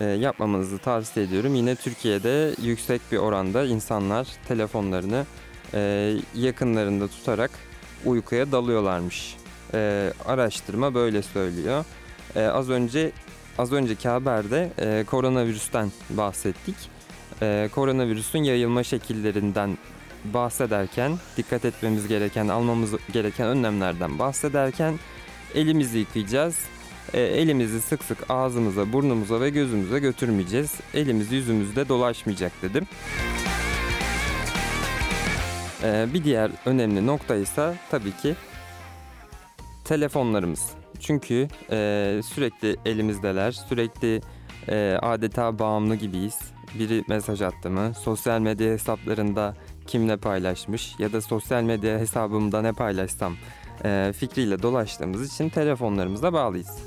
E, 0.00 0.04
yapmamanızı 0.04 0.78
tavsiye 0.78 1.26
ediyorum. 1.26 1.54
Yine 1.54 1.74
Türkiye'de 1.74 2.54
yüksek 2.62 3.00
bir 3.12 3.16
oranda 3.16 3.64
insanlar 3.64 4.28
telefonlarını 4.48 5.26
e, 5.74 6.12
yakınlarında 6.34 7.08
tutarak 7.08 7.50
uykuya 8.04 8.52
dalıyorlarmış. 8.52 9.36
E, 9.74 10.12
araştırma 10.26 10.94
böyle 10.94 11.22
söylüyor. 11.22 11.84
E, 12.36 12.46
az 12.46 12.70
önce 12.70 13.12
az 13.58 13.72
önceki 13.72 14.08
haberde 14.08 14.70
e, 14.78 15.04
koronavirüsten 15.04 15.92
bahsettik. 16.10 16.76
E, 17.42 17.68
koronavirüsün 17.74 18.42
yayılma 18.42 18.82
şekillerinden 18.82 19.78
bahsederken 20.24 21.18
dikkat 21.36 21.64
etmemiz 21.64 22.08
gereken, 22.08 22.48
almamız 22.48 22.90
gereken 23.12 23.46
önlemlerden 23.46 24.18
bahsederken 24.18 24.98
elimizi 25.54 25.98
yıkayacağız. 25.98 26.56
E, 27.12 27.20
elimizi 27.20 27.80
sık 27.80 28.04
sık 28.04 28.30
ağzımıza, 28.30 28.92
burnumuza 28.92 29.40
ve 29.40 29.50
gözümüze 29.50 29.98
götürmeyeceğiz. 29.98 30.74
Elimiz 30.94 31.32
yüzümüzde 31.32 31.88
dolaşmayacak 31.88 32.52
dedim. 32.62 32.86
Ee, 35.84 36.06
bir 36.14 36.24
diğer 36.24 36.50
önemli 36.66 37.06
nokta 37.06 37.34
ise 37.36 37.74
tabii 37.90 38.16
ki 38.16 38.34
telefonlarımız. 39.84 40.70
Çünkü 41.00 41.48
e, 41.70 42.20
sürekli 42.24 42.76
elimizdeler, 42.84 43.52
sürekli 43.52 44.20
e, 44.68 44.98
adeta 45.02 45.58
bağımlı 45.58 45.96
gibiyiz. 45.96 46.38
Biri 46.78 47.04
mesaj 47.08 47.42
attı 47.42 47.70
mı, 47.70 47.92
sosyal 48.00 48.40
medya 48.40 48.72
hesaplarında 48.72 49.56
kimle 49.86 50.16
paylaşmış 50.16 50.94
ya 50.98 51.12
da 51.12 51.20
sosyal 51.20 51.62
medya 51.62 51.98
hesabımda 51.98 52.62
ne 52.62 52.72
paylaşsam 52.72 53.36
e, 53.84 54.12
fikriyle 54.16 54.62
dolaştığımız 54.62 55.34
için 55.34 55.48
telefonlarımıza 55.48 56.32
bağlıyız. 56.32 56.78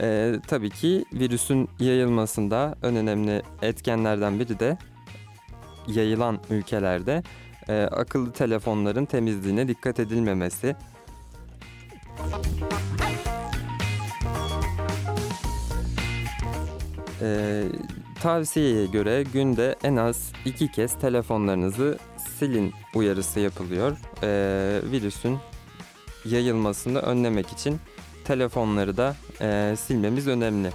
E, 0.00 0.34
tabii 0.46 0.70
ki 0.70 1.04
virüsün 1.12 1.68
yayılmasında 1.80 2.74
en 2.82 2.96
önemli 2.96 3.42
etkenlerden 3.62 4.40
biri 4.40 4.60
de 4.60 4.78
yayılan 5.86 6.38
ülkelerde 6.50 7.22
e, 7.68 7.82
akıllı 7.82 8.32
telefonların 8.32 9.04
temizliğine 9.04 9.68
dikkat 9.68 10.00
edilmemesi. 10.00 10.76
E, 17.22 17.62
tavsiyeye 18.22 18.86
göre 18.86 19.24
günde 19.32 19.76
en 19.84 19.96
az 19.96 20.32
iki 20.44 20.70
kez 20.70 20.98
telefonlarınızı 20.98 21.98
silin 22.38 22.72
uyarısı 22.94 23.40
yapılıyor. 23.40 23.96
E, 24.22 24.28
virüsün 24.90 25.38
yayılmasını 26.24 26.98
önlemek 26.98 27.52
için 27.52 27.80
telefonları 28.24 28.96
da 28.96 29.16
e, 29.40 29.76
silmemiz 29.76 30.26
önemli. 30.28 30.70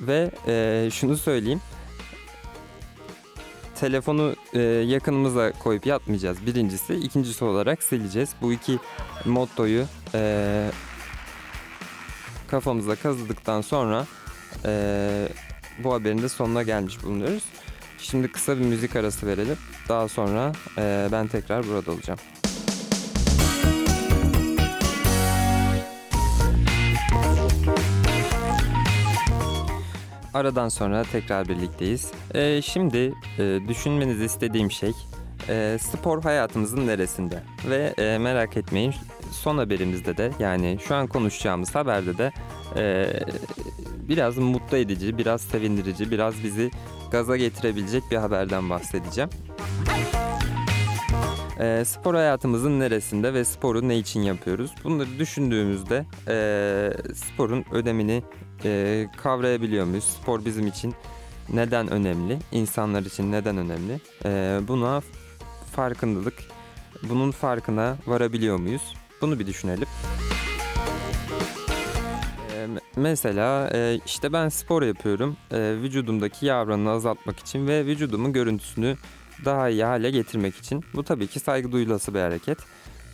Ve 0.00 0.30
e, 0.46 0.88
şunu 0.92 1.16
söyleyeyim 1.16 1.60
telefonu 3.80 4.36
e, 4.52 4.60
yakınımıza 4.60 5.52
koyup 5.52 5.86
yatmayacağız 5.86 6.46
birincisi. 6.46 6.94
ikincisi 6.94 7.44
olarak 7.44 7.82
sileceğiz. 7.82 8.30
Bu 8.42 8.52
iki 8.52 8.78
mottoyu 9.24 9.84
e, 10.14 10.70
kafamıza 12.48 12.96
kazıdıktan 12.96 13.60
sonra 13.60 14.06
e, 14.64 15.28
bu 15.78 15.94
haberin 15.94 16.22
de 16.22 16.28
sonuna 16.28 16.62
gelmiş 16.62 17.02
bulunuyoruz. 17.02 17.44
Şimdi 17.98 18.32
kısa 18.32 18.58
bir 18.58 18.64
müzik 18.64 18.96
arası 18.96 19.26
verelim. 19.26 19.56
Daha 19.88 20.08
sonra 20.08 20.52
e, 20.78 21.08
ben 21.12 21.26
tekrar 21.26 21.66
burada 21.66 21.92
olacağım. 21.92 22.18
Aradan 30.34 30.68
sonra 30.68 31.02
tekrar 31.12 31.48
birlikteyiz. 31.48 32.12
E, 32.34 32.62
şimdi 32.62 33.14
e, 33.38 33.58
düşünmenizi 33.68 34.24
istediğim 34.24 34.70
şey 34.70 34.92
e, 35.48 35.78
spor 35.80 36.22
hayatımızın 36.22 36.86
neresinde? 36.86 37.42
Ve 37.68 37.94
e, 37.98 38.18
merak 38.18 38.56
etmeyin 38.56 38.94
son 39.32 39.58
haberimizde 39.58 40.16
de 40.16 40.30
yani 40.38 40.78
şu 40.88 40.94
an 40.94 41.06
konuşacağımız 41.06 41.74
haberde 41.74 42.18
de 42.18 42.32
e, 42.76 43.06
biraz 44.08 44.38
mutlu 44.38 44.76
edici, 44.76 45.18
biraz 45.18 45.40
sevindirici, 45.40 46.10
biraz 46.10 46.44
bizi 46.44 46.70
gaza 47.10 47.36
getirebilecek 47.36 48.02
bir 48.10 48.16
haberden 48.16 48.70
bahsedeceğim. 48.70 49.30
E, 51.60 51.84
spor 51.84 52.14
hayatımızın 52.14 52.80
neresinde 52.80 53.34
ve 53.34 53.44
sporu 53.44 53.88
ne 53.88 53.98
için 53.98 54.20
yapıyoruz? 54.20 54.70
Bunları 54.84 55.18
düşündüğümüzde 55.18 56.04
e, 56.28 57.14
sporun 57.14 57.64
önemini 57.72 58.22
e, 58.64 59.06
kavrayabiliyor 59.22 59.84
muyuz? 59.86 60.04
Spor 60.04 60.44
bizim 60.44 60.66
için 60.66 60.94
neden 61.52 61.90
önemli? 61.90 62.38
İnsanlar 62.52 63.02
için 63.02 63.32
neden 63.32 63.56
önemli? 63.56 64.00
E, 64.24 64.58
buna 64.68 65.02
farkındalık, 65.76 66.34
bunun 67.02 67.30
farkına 67.30 67.96
varabiliyor 68.06 68.56
muyuz? 68.58 68.94
Bunu 69.20 69.38
bir 69.38 69.46
düşünelim. 69.46 69.88
E, 72.56 72.64
me- 72.66 72.80
mesela 72.96 73.70
e, 73.74 74.00
işte 74.06 74.32
ben 74.32 74.48
spor 74.48 74.82
yapıyorum. 74.82 75.36
E, 75.50 75.58
vücudumdaki 75.82 76.46
yağ 76.46 76.62
oranını 76.62 76.90
azaltmak 76.90 77.38
için 77.38 77.66
ve 77.66 77.86
vücudumun 77.86 78.32
görüntüsünü 78.32 78.96
daha 79.44 79.68
iyi 79.68 79.84
hale 79.84 80.10
getirmek 80.10 80.56
için. 80.56 80.84
Bu 80.94 81.04
tabii 81.04 81.26
ki 81.26 81.40
saygı 81.40 81.72
duyulası 81.72 82.14
bir 82.14 82.20
hareket. 82.20 82.58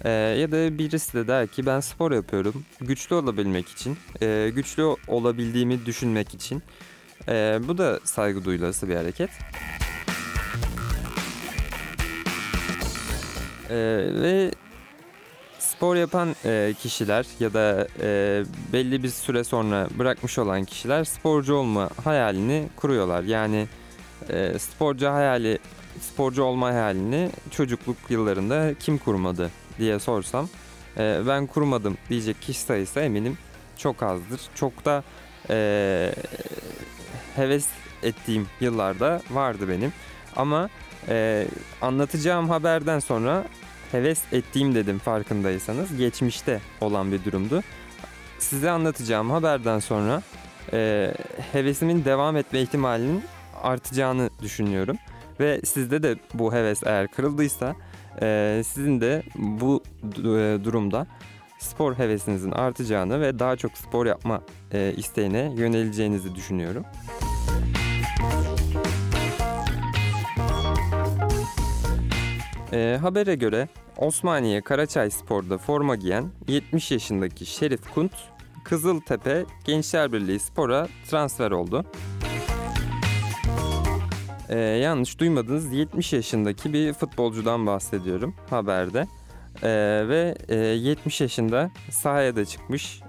Ee, 0.04 0.10
ya 0.10 0.52
da 0.52 0.78
birisi 0.78 1.14
de 1.14 1.28
der 1.28 1.46
ki 1.46 1.66
ben 1.66 1.80
spor 1.80 2.12
yapıyorum 2.12 2.64
güçlü 2.80 3.14
olabilmek 3.14 3.68
için, 3.68 3.98
e, 4.22 4.50
güçlü 4.54 4.82
olabildiğimi 5.08 5.86
düşünmek 5.86 6.34
için. 6.34 6.62
Ee, 7.28 7.60
bu 7.68 7.78
da 7.78 8.00
saygı 8.04 8.44
duyulası 8.44 8.88
bir 8.88 8.96
hareket. 8.96 9.30
Ee, 13.70 13.76
ve 14.22 14.50
spor 15.58 15.96
yapan 15.96 16.36
e, 16.44 16.74
kişiler 16.78 17.26
ya 17.40 17.54
da 17.54 17.88
e, 18.02 18.42
belli 18.72 19.02
bir 19.02 19.08
süre 19.08 19.44
sonra 19.44 19.88
bırakmış 19.98 20.38
olan 20.38 20.64
kişiler 20.64 21.04
sporcu 21.04 21.54
olma 21.54 21.90
hayalini 22.04 22.68
kuruyorlar. 22.76 23.22
Yani 23.22 23.68
e, 24.28 24.58
sporcu 24.58 25.08
hayali 25.08 25.58
sporcu 26.02 26.42
olma 26.42 26.66
hayalini 26.66 27.30
çocukluk 27.50 27.96
yıllarında 28.08 28.74
kim 28.74 28.98
kurmadı 28.98 29.50
diye 29.78 29.98
sorsam 29.98 30.48
e, 30.96 31.20
ben 31.26 31.46
kurmadım 31.46 31.98
diyecek 32.08 32.42
kişi 32.42 32.60
sayısı 32.60 33.00
eminim 33.00 33.38
çok 33.76 34.02
azdır. 34.02 34.40
Çok 34.54 34.84
da 34.84 35.04
e, 35.50 36.14
heves 37.36 37.66
ettiğim 38.02 38.46
yıllarda 38.60 39.20
vardı 39.30 39.68
benim. 39.68 39.92
Ama 40.36 40.68
e, 41.08 41.46
anlatacağım 41.82 42.48
haberden 42.48 42.98
sonra 42.98 43.44
heves 43.92 44.22
ettiğim 44.32 44.74
dedim 44.74 44.98
farkındaysanız 44.98 45.96
geçmişte 45.96 46.60
olan 46.80 47.12
bir 47.12 47.24
durumdu. 47.24 47.62
Size 48.38 48.70
anlatacağım 48.70 49.30
haberden 49.30 49.78
sonra 49.78 50.22
e, 50.72 51.12
hevesimin 51.52 52.04
devam 52.04 52.36
etme 52.36 52.60
ihtimalinin 52.60 53.24
artacağını 53.62 54.30
düşünüyorum. 54.42 54.96
Ve 55.40 55.60
sizde 55.64 56.02
de 56.02 56.16
bu 56.34 56.52
heves 56.52 56.82
eğer 56.86 57.08
kırıldıysa 57.08 57.76
e, 58.22 58.62
sizin 58.66 59.00
de 59.00 59.22
bu 59.34 59.82
e, 60.18 60.58
durumda 60.64 61.06
spor 61.58 61.94
hevesinizin 61.94 62.50
artacağını 62.50 63.20
ve 63.20 63.38
daha 63.38 63.56
çok 63.56 63.78
spor 63.78 64.06
yapma 64.06 64.42
e, 64.72 64.94
isteğine 64.96 65.52
yöneleceğinizi 65.56 66.34
düşünüyorum. 66.34 66.84
E, 72.72 72.98
habere 73.00 73.34
göre 73.34 73.68
Osmaniye 73.96 74.60
Karaçay 74.60 75.10
Spor'da 75.10 75.58
forma 75.58 75.96
giyen 75.96 76.24
70 76.48 76.90
yaşındaki 76.90 77.46
Şerif 77.46 77.94
Kunt 77.94 78.12
Kızıltepe 78.64 79.44
Gençler 79.64 80.12
Birliği 80.12 80.38
Spor'a 80.40 80.88
transfer 81.10 81.50
oldu. 81.50 81.84
Ee, 84.50 84.58
yanlış 84.58 85.18
duymadınız 85.18 85.72
70 85.72 86.12
yaşındaki 86.12 86.72
bir 86.72 86.92
futbolcudan 86.92 87.66
bahsediyorum 87.66 88.34
haberde. 88.50 89.06
Ee, 89.62 89.68
ve 90.08 90.34
e, 90.48 90.56
70 90.56 91.20
yaşında 91.20 91.70
sahaya 91.90 92.36
da 92.36 92.44
çıkmış. 92.44 93.00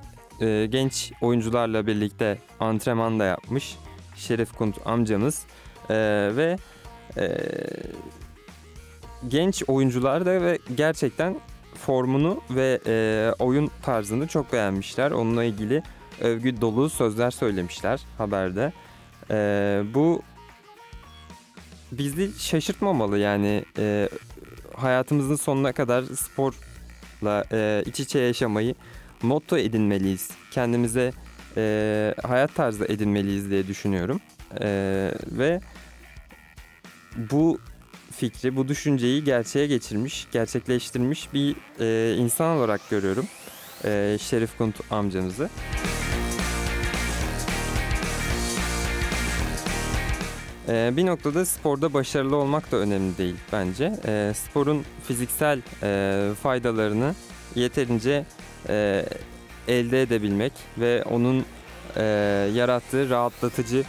Ee, 0.41 0.67
genç 0.69 1.11
oyuncularla 1.21 1.87
birlikte 1.87 2.37
antrenman 2.59 3.19
da 3.19 3.25
yapmış. 3.25 3.77
Şerif 4.15 4.53
Kunt 4.53 4.87
amcamız. 4.87 5.43
Ee, 5.89 5.95
ve 6.35 6.57
e, 7.17 7.37
genç 9.27 9.63
oyuncular 9.67 10.25
da 10.25 10.41
ve 10.41 10.59
gerçekten 10.75 11.37
formunu 11.73 12.41
ve 12.49 12.79
e, 12.87 13.33
oyun 13.39 13.71
tarzını 13.83 14.27
çok 14.27 14.53
beğenmişler. 14.53 15.11
Onunla 15.11 15.43
ilgili 15.43 15.83
övgü 16.21 16.61
dolu 16.61 16.89
sözler 16.89 17.31
söylemişler 17.31 18.01
haberde. 18.17 18.73
Ee, 19.31 19.83
bu 19.93 20.21
bizi 21.91 22.31
şaşırtmamalı 22.39 23.17
yani 23.17 23.65
e, 23.77 24.09
hayatımızın 24.75 25.35
sonuna 25.35 25.71
kadar 25.71 26.03
sporla 26.03 27.45
e, 27.51 27.83
iç 27.85 27.99
içe 27.99 28.19
yaşamayı 28.19 28.75
motto 29.21 29.57
edinmeliyiz. 29.57 30.29
Kendimize 30.51 31.13
e, 31.57 32.15
hayat 32.23 32.55
tarzı 32.55 32.85
edinmeliyiz 32.85 33.49
diye 33.49 33.67
düşünüyorum. 33.67 34.21
E, 34.61 34.67
ve 35.31 35.61
bu 37.17 37.59
fikri, 38.11 38.55
bu 38.55 38.67
düşünceyi 38.67 39.23
gerçeğe 39.23 39.67
geçirmiş, 39.67 40.27
gerçekleştirmiş 40.31 41.33
bir 41.33 41.55
e, 41.79 42.15
insan 42.15 42.57
olarak 42.57 42.89
görüyorum. 42.89 43.27
E, 43.85 44.17
Şerif 44.21 44.57
Kunt 44.57 44.75
amcamızı. 44.91 45.49
Ee, 50.69 50.91
bir 50.97 51.05
noktada 51.05 51.45
sporda 51.45 51.93
başarılı 51.93 52.35
olmak 52.35 52.71
da 52.71 52.77
önemli 52.77 53.17
değil 53.17 53.35
bence. 53.53 53.93
Ee, 54.05 54.33
sporun 54.35 54.85
fiziksel 55.07 55.61
e, 55.83 56.33
faydalarını 56.43 57.15
yeterince 57.55 58.25
e, 58.69 59.05
elde 59.67 60.01
edebilmek 60.01 60.53
ve 60.77 61.03
onun 61.03 61.45
e, 61.97 62.03
yarattığı 62.53 63.09
rahatlatıcı 63.09 63.83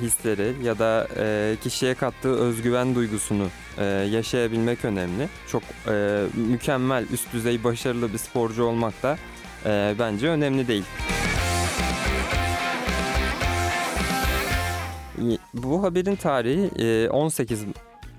hisleri 0.00 0.54
ya 0.62 0.78
da 0.78 1.08
kişiye 1.62 1.94
kattığı 1.94 2.38
özgüven 2.38 2.94
duygusunu 2.94 3.48
yaşayabilmek 4.10 4.84
önemli. 4.84 5.28
Çok 5.48 5.62
mükemmel, 6.36 7.06
üst 7.12 7.32
düzey 7.32 7.64
başarılı 7.64 8.12
bir 8.12 8.18
sporcu 8.18 8.64
olmak 8.64 9.02
da 9.02 9.18
bence 9.98 10.28
önemli 10.28 10.68
değil. 10.68 10.84
Bu 15.54 15.82
haberin 15.82 16.16
tarihi 16.16 16.70
e, 16.82 17.08
18 17.08 17.64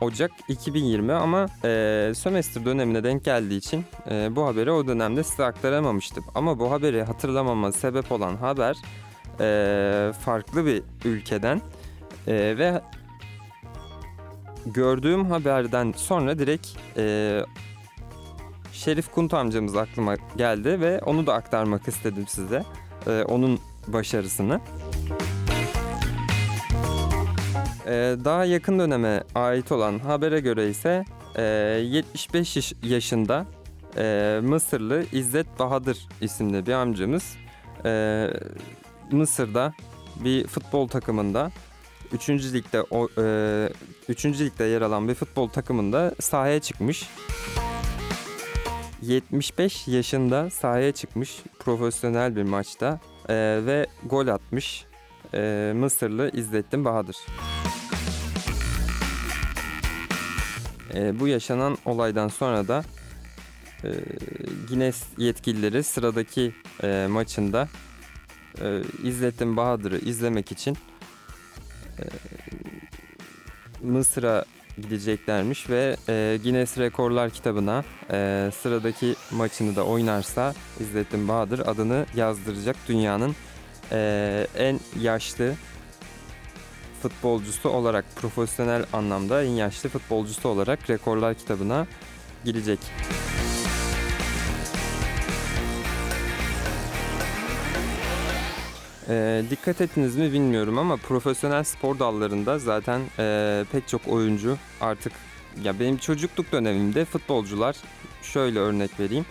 Ocak 0.01 0.31
2020 0.47 1.13
ama 1.13 1.45
e, 1.63 2.11
sömestr 2.15 2.65
dönemine 2.65 3.03
denk 3.03 3.25
geldiği 3.25 3.57
için 3.57 3.85
e, 4.11 4.35
bu 4.35 4.45
haberi 4.45 4.71
o 4.71 4.87
dönemde 4.87 5.23
size 5.23 5.45
aktaramamıştım. 5.45 6.23
Ama 6.35 6.59
bu 6.59 6.71
haberi 6.71 7.03
hatırlamama 7.03 7.71
sebep 7.71 8.11
olan 8.11 8.35
haber 8.35 8.77
e, 9.39 10.13
farklı 10.13 10.65
bir 10.65 10.83
ülkeden 11.05 11.61
e, 12.27 12.33
ve 12.33 12.81
gördüğüm 14.65 15.25
haberden 15.25 15.93
sonra 15.97 16.39
direkt 16.39 16.67
e, 16.97 17.45
Şerif 18.71 19.11
Kunt 19.11 19.33
amcamız 19.33 19.75
aklıma 19.75 20.15
geldi 20.37 20.81
ve 20.81 20.99
onu 21.05 21.27
da 21.27 21.33
aktarmak 21.33 21.87
istedim 21.87 22.25
size. 22.27 22.63
E, 23.07 23.23
onun 23.23 23.59
başarısını. 23.87 24.61
Ee, 27.87 28.15
daha 28.25 28.45
yakın 28.45 28.79
döneme 28.79 29.23
ait 29.35 29.71
olan 29.71 29.99
habere 29.99 30.39
göre 30.39 30.69
ise 30.69 31.05
e, 31.35 31.43
75 31.43 32.55
yaş- 32.55 32.73
yaşında 32.83 33.45
e, 33.97 34.39
Mısırlı 34.43 35.05
İzzet 35.11 35.59
Bahadır 35.59 35.97
isimli 36.21 36.65
bir 36.65 36.73
amcamız 36.73 37.35
e, 37.85 38.27
Mısır'da 39.11 39.73
bir 40.23 40.47
futbol 40.47 40.87
takımında 40.87 41.51
3. 42.11 42.29
ligde 42.29 42.81
o, 42.81 43.07
e, 43.21 43.69
3. 44.09 44.25
ligde 44.25 44.63
yer 44.63 44.81
alan 44.81 45.07
bir 45.07 45.13
futbol 45.15 45.47
takımında 45.49 46.15
sahaya 46.19 46.59
çıkmış. 46.59 47.09
75 49.01 49.87
yaşında 49.87 50.49
sahaya 50.49 50.91
çıkmış 50.91 51.39
profesyonel 51.59 52.35
bir 52.35 52.43
maçta 52.43 52.99
e, 53.29 53.35
ve 53.65 53.87
gol 54.05 54.27
atmış 54.27 54.85
e, 55.33 55.73
Mısırlı 55.75 56.31
İzzettin 56.33 56.85
Bahadır. 56.85 57.15
E, 60.93 61.19
bu 61.19 61.27
yaşanan 61.27 61.77
olaydan 61.85 62.27
sonra 62.27 62.67
da 62.67 62.83
e, 63.83 63.89
Guinness 64.69 65.03
yetkilileri 65.17 65.83
sıradaki 65.83 66.53
e, 66.83 67.07
maçında 67.09 67.67
e, 68.61 68.81
İzzettin 69.03 69.57
Bahadır'ı 69.57 69.97
izlemek 69.97 70.51
için 70.51 70.77
e, 71.99 72.03
Mısır'a 73.81 74.45
gideceklermiş 74.77 75.69
ve 75.69 75.95
e, 76.09 76.39
Guinness 76.43 76.77
Rekorlar 76.77 77.29
kitabına 77.29 77.83
e, 78.11 78.49
sıradaki 78.61 79.15
maçını 79.31 79.75
da 79.75 79.85
oynarsa 79.85 80.53
İzzettin 80.79 81.27
Bahadır 81.27 81.59
adını 81.59 82.05
yazdıracak 82.15 82.75
dünyanın 82.87 83.35
e, 83.91 84.47
en 84.57 84.79
yaşlı 85.01 85.53
futbolcusu 87.01 87.69
olarak 87.69 88.05
profesyonel 88.15 88.85
anlamda 88.93 89.43
en 89.43 89.49
yaşlı 89.49 89.89
futbolcusu 89.89 90.49
olarak 90.49 90.89
rekorlar 90.89 91.33
kitabına 91.35 91.87
girecek. 92.45 92.79
Ee, 99.09 99.43
dikkat 99.49 99.81
ettiniz 99.81 100.15
mi 100.15 100.33
bilmiyorum 100.33 100.77
ama 100.77 100.97
profesyonel 100.97 101.63
spor 101.63 101.99
dallarında 101.99 102.59
zaten 102.59 103.01
e, 103.19 103.65
pek 103.71 103.87
çok 103.87 104.07
oyuncu 104.07 104.57
artık 104.81 105.13
ya 105.63 105.79
benim 105.79 105.97
çocukluk 105.97 106.51
dönemimde 106.51 107.05
futbolcular 107.05 107.75
şöyle 108.21 108.59
örnek 108.59 108.99
vereyim. 108.99 109.25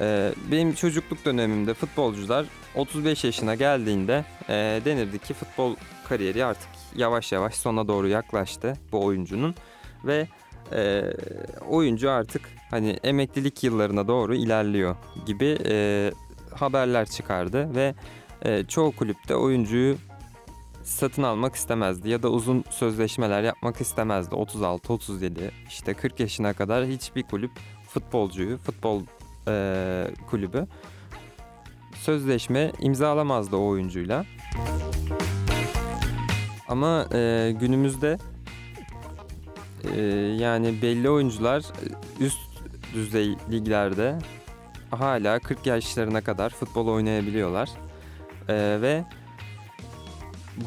Ee, 0.00 0.32
benim 0.50 0.74
çocukluk 0.74 1.24
dönemimde 1.24 1.74
futbolcular 1.74 2.46
35 2.74 3.24
yaşına 3.24 3.54
geldiğinde 3.54 4.24
e, 4.48 4.80
denirdi 4.84 5.18
ki 5.18 5.34
futbol 5.34 5.76
kariyeri 6.08 6.44
artık 6.44 6.75
yavaş 6.96 7.32
yavaş 7.32 7.54
sona 7.54 7.88
doğru 7.88 8.08
yaklaştı 8.08 8.72
bu 8.92 9.04
oyuncunun 9.04 9.54
ve 10.04 10.28
e, 10.72 11.02
oyuncu 11.68 12.10
artık 12.10 12.42
hani 12.70 12.90
emeklilik 12.90 13.64
yıllarına 13.64 14.08
doğru 14.08 14.34
ilerliyor 14.34 14.96
gibi 15.26 15.58
e, 15.64 16.10
haberler 16.54 17.06
çıkardı 17.06 17.74
ve 17.74 17.94
e, 18.42 18.64
çoğu 18.64 18.92
kulüpte 18.96 19.36
oyuncuyu 19.36 19.96
satın 20.82 21.22
almak 21.22 21.54
istemezdi 21.54 22.08
ya 22.08 22.22
da 22.22 22.28
uzun 22.28 22.64
sözleşmeler 22.70 23.42
yapmak 23.42 23.80
istemezdi. 23.80 24.34
36, 24.34 24.92
37 24.92 25.50
işte 25.68 25.94
40 25.94 26.20
yaşına 26.20 26.52
kadar 26.52 26.86
hiçbir 26.86 27.22
kulüp 27.22 27.50
futbolcuyu, 27.88 28.58
futbol 28.58 29.02
e, 29.48 30.06
kulübü 30.30 30.66
sözleşme 31.94 32.72
imzalamazdı 32.80 33.56
o 33.56 33.66
oyuncuyla. 33.66 34.24
Ama 36.68 37.06
e, 37.12 37.52
günümüzde 37.60 38.18
e, 39.94 40.00
yani 40.40 40.82
belli 40.82 41.10
oyuncular 41.10 41.62
üst 42.20 42.40
düzey 42.94 43.36
liglerde 43.50 44.18
hala 44.90 45.38
40 45.38 45.66
yaşlarına 45.66 46.20
kadar 46.20 46.50
futbol 46.50 46.86
oynayabiliyorlar. 46.86 47.70
E, 48.48 48.54
ve 48.80 49.04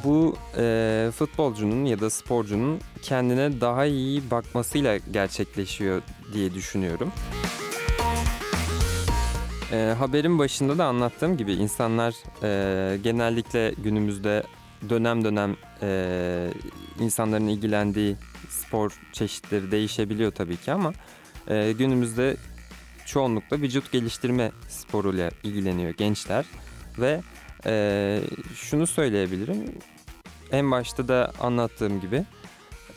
bu 0.04 0.36
e, 0.58 1.10
futbolcunun 1.16 1.86
ya 1.86 2.00
da 2.00 2.10
sporcunun 2.10 2.80
kendine 3.02 3.62
daha 3.62 3.86
iyi 3.86 4.32
bakmasıyla 4.32 4.98
gerçekleşiyor 4.98 6.02
diye 6.34 6.54
düşünüyorum. 6.54 7.12
E, 9.72 9.96
haberin 10.00 10.40
başında 10.40 10.78
da 10.78 10.86
anlattığım 10.86 11.38
gibi 11.38 11.54
insanlar 11.54 12.16
e, 12.44 12.98
genellikle 12.98 13.72
günümüzde 13.84 14.44
dönem 14.90 15.24
dönem 15.24 15.56
e, 15.82 16.50
insanların 17.00 17.48
ilgilendiği 17.48 18.16
spor 18.50 18.92
çeşitleri 19.14 19.72
değişebiliyor 19.72 20.32
tabii 20.32 20.58
ki 20.58 20.72
ama 20.72 20.94
e, 21.48 21.72
günümüzde 21.72 22.38
çoğunlukla 23.06 23.58
vücut 23.58 23.92
geliştirme 23.92 24.52
sporuyla 24.68 25.32
ilgileniyor 25.44 25.94
gençler 25.94 26.46
ve 27.00 27.22
e, 27.66 28.22
şunu 28.56 28.88
söyleyebilirim 28.88 29.58
en 30.52 30.72
başta 30.72 31.08
da 31.08 31.32
anlattığım 31.40 32.02
gibi 32.02 32.26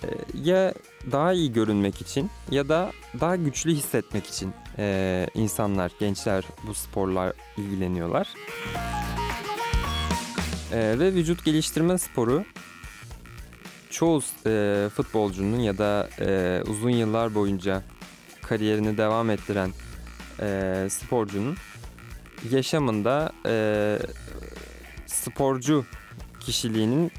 e, 0.05 0.09
ya 0.42 0.75
daha 1.12 1.33
iyi 1.33 1.53
görünmek 1.53 2.01
için 2.01 2.31
ya 2.51 2.68
da 2.68 2.92
daha 3.21 3.37
güçlü 3.37 3.71
hissetmek 3.71 4.27
için 4.27 4.53
e, 4.79 5.27
insanlar, 5.35 5.92
gençler 6.01 6.45
bu 6.66 6.75
sporlar 6.75 7.33
ilgileniyorlar. 7.57 8.29
E, 10.72 10.98
ve 10.98 11.14
vücut 11.14 11.44
geliştirme 11.44 11.98
sporu 11.98 12.44
çoğu 13.90 14.22
e, 14.46 14.88
futbolcunun 14.96 15.61
ya 15.61 15.78
da 15.78 16.08
e, 16.20 16.62
uzun 16.66 16.90
yıllar 16.90 17.35
boyunca 17.35 17.82
kariyerini 18.42 18.98
devam 18.98 19.30
ettiren 19.30 19.70
e, 20.40 20.87
sporcunun 20.90 21.56
yaşamında 22.50 23.32
e, 23.46 23.98
sporcu 25.06 25.85
kişiliğinin 26.40 27.12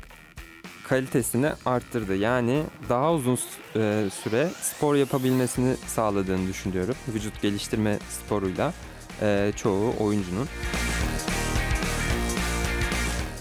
kalitesini 0.84 1.50
arttırdı. 1.66 2.16
Yani 2.16 2.64
daha 2.90 3.14
uzun 3.14 3.40
e, 3.76 4.10
süre 4.24 4.50
spor 4.62 4.96
yapabilmesini 4.96 5.76
sağladığını 5.88 6.48
düşünüyorum. 6.48 6.96
Vücut 7.08 7.42
geliştirme 7.42 8.00
sporuyla 8.10 8.74
e, 9.22 9.52
çoğu 9.56 9.94
oyuncunun. 10.00 10.48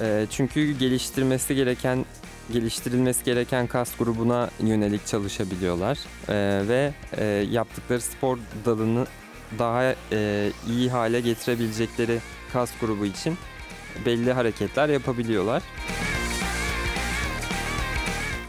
E, 0.03 0.27
çünkü 0.31 0.79
geliştirmesi 0.79 1.55
gereken 1.55 2.05
geliştirilmesi 2.53 3.25
gereken 3.25 3.67
kas 3.67 3.97
grubuna 3.97 4.51
yönelik 4.61 5.07
çalışabiliyorlar 5.07 5.99
e, 6.29 6.69
ve 6.69 6.93
e, 7.17 7.25
yaptıkları 7.51 8.01
spor 8.01 8.39
dalını 8.65 9.07
daha 9.59 9.95
e, 10.13 10.51
iyi 10.69 10.91
hale 10.91 11.21
getirebilecekleri 11.21 12.19
kas 12.53 12.71
grubu 12.81 13.07
için 13.07 13.39
belli 14.07 14.33
hareketler 14.33 14.89
yapabiliyorlar. 14.89 15.63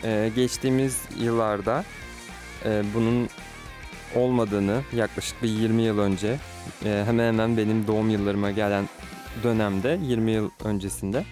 Ee, 0.03 0.31
geçtiğimiz 0.35 1.01
yıllarda 1.19 1.83
e, 2.65 2.83
bunun 2.93 3.29
olmadığını 4.15 4.81
yaklaşık 4.95 5.43
bir 5.43 5.49
20 5.49 5.81
yıl 5.81 5.99
önce 5.99 6.39
e, 6.85 7.03
hemen 7.05 7.27
hemen 7.27 7.57
benim 7.57 7.87
doğum 7.87 8.09
yıllarıma 8.09 8.51
gelen 8.51 8.89
dönemde 9.43 9.99
20 10.03 10.31
yıl 10.31 10.49
öncesinde 10.63 11.25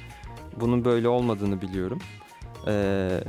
bunun 0.60 0.86
böyle 0.86 1.08
olmadığını 1.08 1.62
biliyorum. 1.62 2.00
E, 2.68 3.24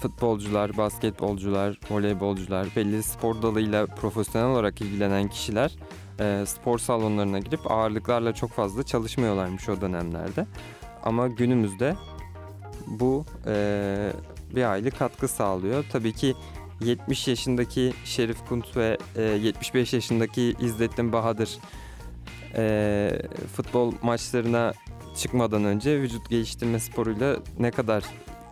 futbolcular, 0.00 0.76
basketbolcular, 0.76 1.78
voleybolcular, 1.90 2.68
belli 2.76 3.02
spor 3.02 3.42
dalıyla 3.42 3.86
profesyonel 3.86 4.48
olarak 4.48 4.80
ilgilenen 4.80 5.28
kişiler 5.28 5.72
e, 6.20 6.44
spor 6.46 6.78
salonlarına 6.78 7.38
girip 7.38 7.70
ağırlıklarla 7.70 8.34
çok 8.34 8.50
fazla 8.50 8.82
çalışmıyorlarmış 8.82 9.68
o 9.68 9.80
dönemlerde. 9.80 10.46
Ama 11.02 11.28
günümüzde 11.28 11.96
bu 12.86 13.24
e, 13.46 14.12
bir 14.56 14.64
aile 14.64 14.90
katkı 14.90 15.28
sağlıyor. 15.28 15.84
Tabii 15.92 16.12
ki 16.12 16.34
70 16.80 17.28
yaşındaki 17.28 17.92
Şerif 18.04 18.38
Kunt 18.48 18.76
ve 18.76 18.98
e, 19.16 19.22
75 19.22 19.92
yaşındaki 19.92 20.54
İzzettin 20.60 21.12
Bahadır 21.12 21.58
e, 22.56 23.22
futbol 23.56 23.92
maçlarına 24.02 24.72
çıkmadan 25.18 25.64
önce 25.64 26.00
vücut 26.00 26.30
geliştirme 26.30 26.78
sporuyla 26.78 27.36
ne 27.58 27.70
kadar 27.70 28.04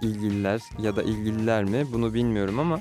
ilgililer 0.02 0.60
ya 0.78 0.96
da 0.96 1.02
ilgililer 1.02 1.64
mi 1.64 1.86
bunu 1.92 2.14
bilmiyorum 2.14 2.58
ama 2.58 2.80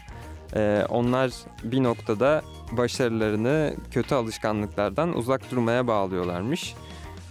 e, 0.56 0.86
onlar 0.90 1.32
bir 1.64 1.84
noktada 1.84 2.42
başarılarını 2.72 3.76
kötü 3.92 4.16
alışkanlıklardan 4.16 5.18
uzak 5.18 5.52
durmaya 5.52 5.88
bağlıyorlarmış. 5.88 6.74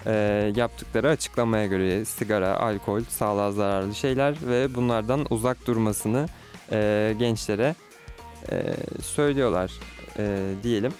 E, 0.06 0.12
yaptıkları 0.56 1.08
açıklamaya 1.08 1.66
göre 1.66 2.04
sigara, 2.04 2.60
alkol, 2.60 3.00
sağlığa 3.08 3.52
zararlı 3.52 3.94
şeyler 3.94 4.36
ve 4.42 4.74
bunlardan 4.74 5.26
uzak 5.30 5.66
durmasını 5.66 6.26
e, 6.72 7.14
gençlere 7.18 7.74
e, 8.50 8.74
söylüyorlar 9.02 9.72
e, 10.18 10.52
diyelim. 10.62 10.92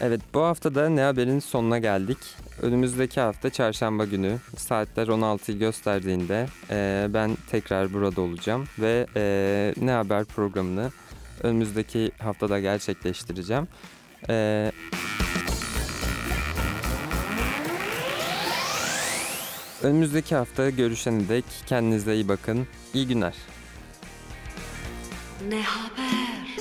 Evet 0.00 0.20
bu 0.34 0.40
hafta 0.40 0.74
da 0.74 0.88
Ne 0.88 1.00
Haber'in 1.00 1.38
sonuna 1.38 1.78
geldik. 1.78 2.18
Önümüzdeki 2.62 3.20
hafta 3.20 3.50
çarşamba 3.50 4.04
günü 4.04 4.38
saatler 4.56 5.06
16'yı 5.06 5.58
gösterdiğinde 5.58 6.46
e, 6.70 7.06
ben 7.10 7.36
tekrar 7.50 7.92
burada 7.92 8.20
olacağım 8.20 8.64
ve 8.78 9.06
e, 9.16 9.74
Ne 9.80 9.90
Haber 9.90 10.24
programını 10.24 10.90
önümüzdeki 11.42 12.12
haftada 12.18 12.60
gerçekleştireceğim. 12.60 13.68
E, 14.30 14.72
önümüzdeki 19.82 20.36
hafta 20.36 20.70
görüşene 20.70 21.28
dek 21.28 21.44
kendinize 21.66 22.14
iyi 22.14 22.28
bakın. 22.28 22.66
İyi 22.94 23.08
günler. 23.08 23.34
Ne 25.48 25.62
haber? 25.62 26.56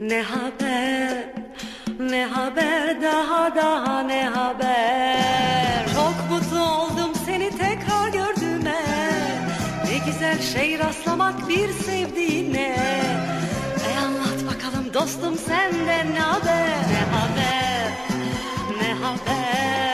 Ne 0.00 0.22
haber? 0.22 1.25
Ne 2.00 2.26
haber 2.26 3.02
daha 3.02 3.56
daha 3.56 4.02
ne 4.02 4.24
haber? 4.28 5.86
Çok 5.94 6.30
mutlu 6.30 6.60
oldum 6.60 7.12
seni 7.26 7.50
tekrar 7.50 8.08
gördüğüme. 8.08 8.82
Ne 9.84 9.98
güzel 10.06 10.42
şey 10.42 10.78
rastlamak 10.78 11.48
bir 11.48 11.72
sevdiğine. 11.72 12.76
E 13.90 13.98
anlat 13.98 14.54
bakalım 14.54 14.94
dostum 14.94 15.38
senden 15.38 16.14
ne 16.14 16.20
haber? 16.20 16.68
Ne 16.68 17.16
haber? 17.16 17.92
Ne 18.80 18.94
haber? 18.94 19.85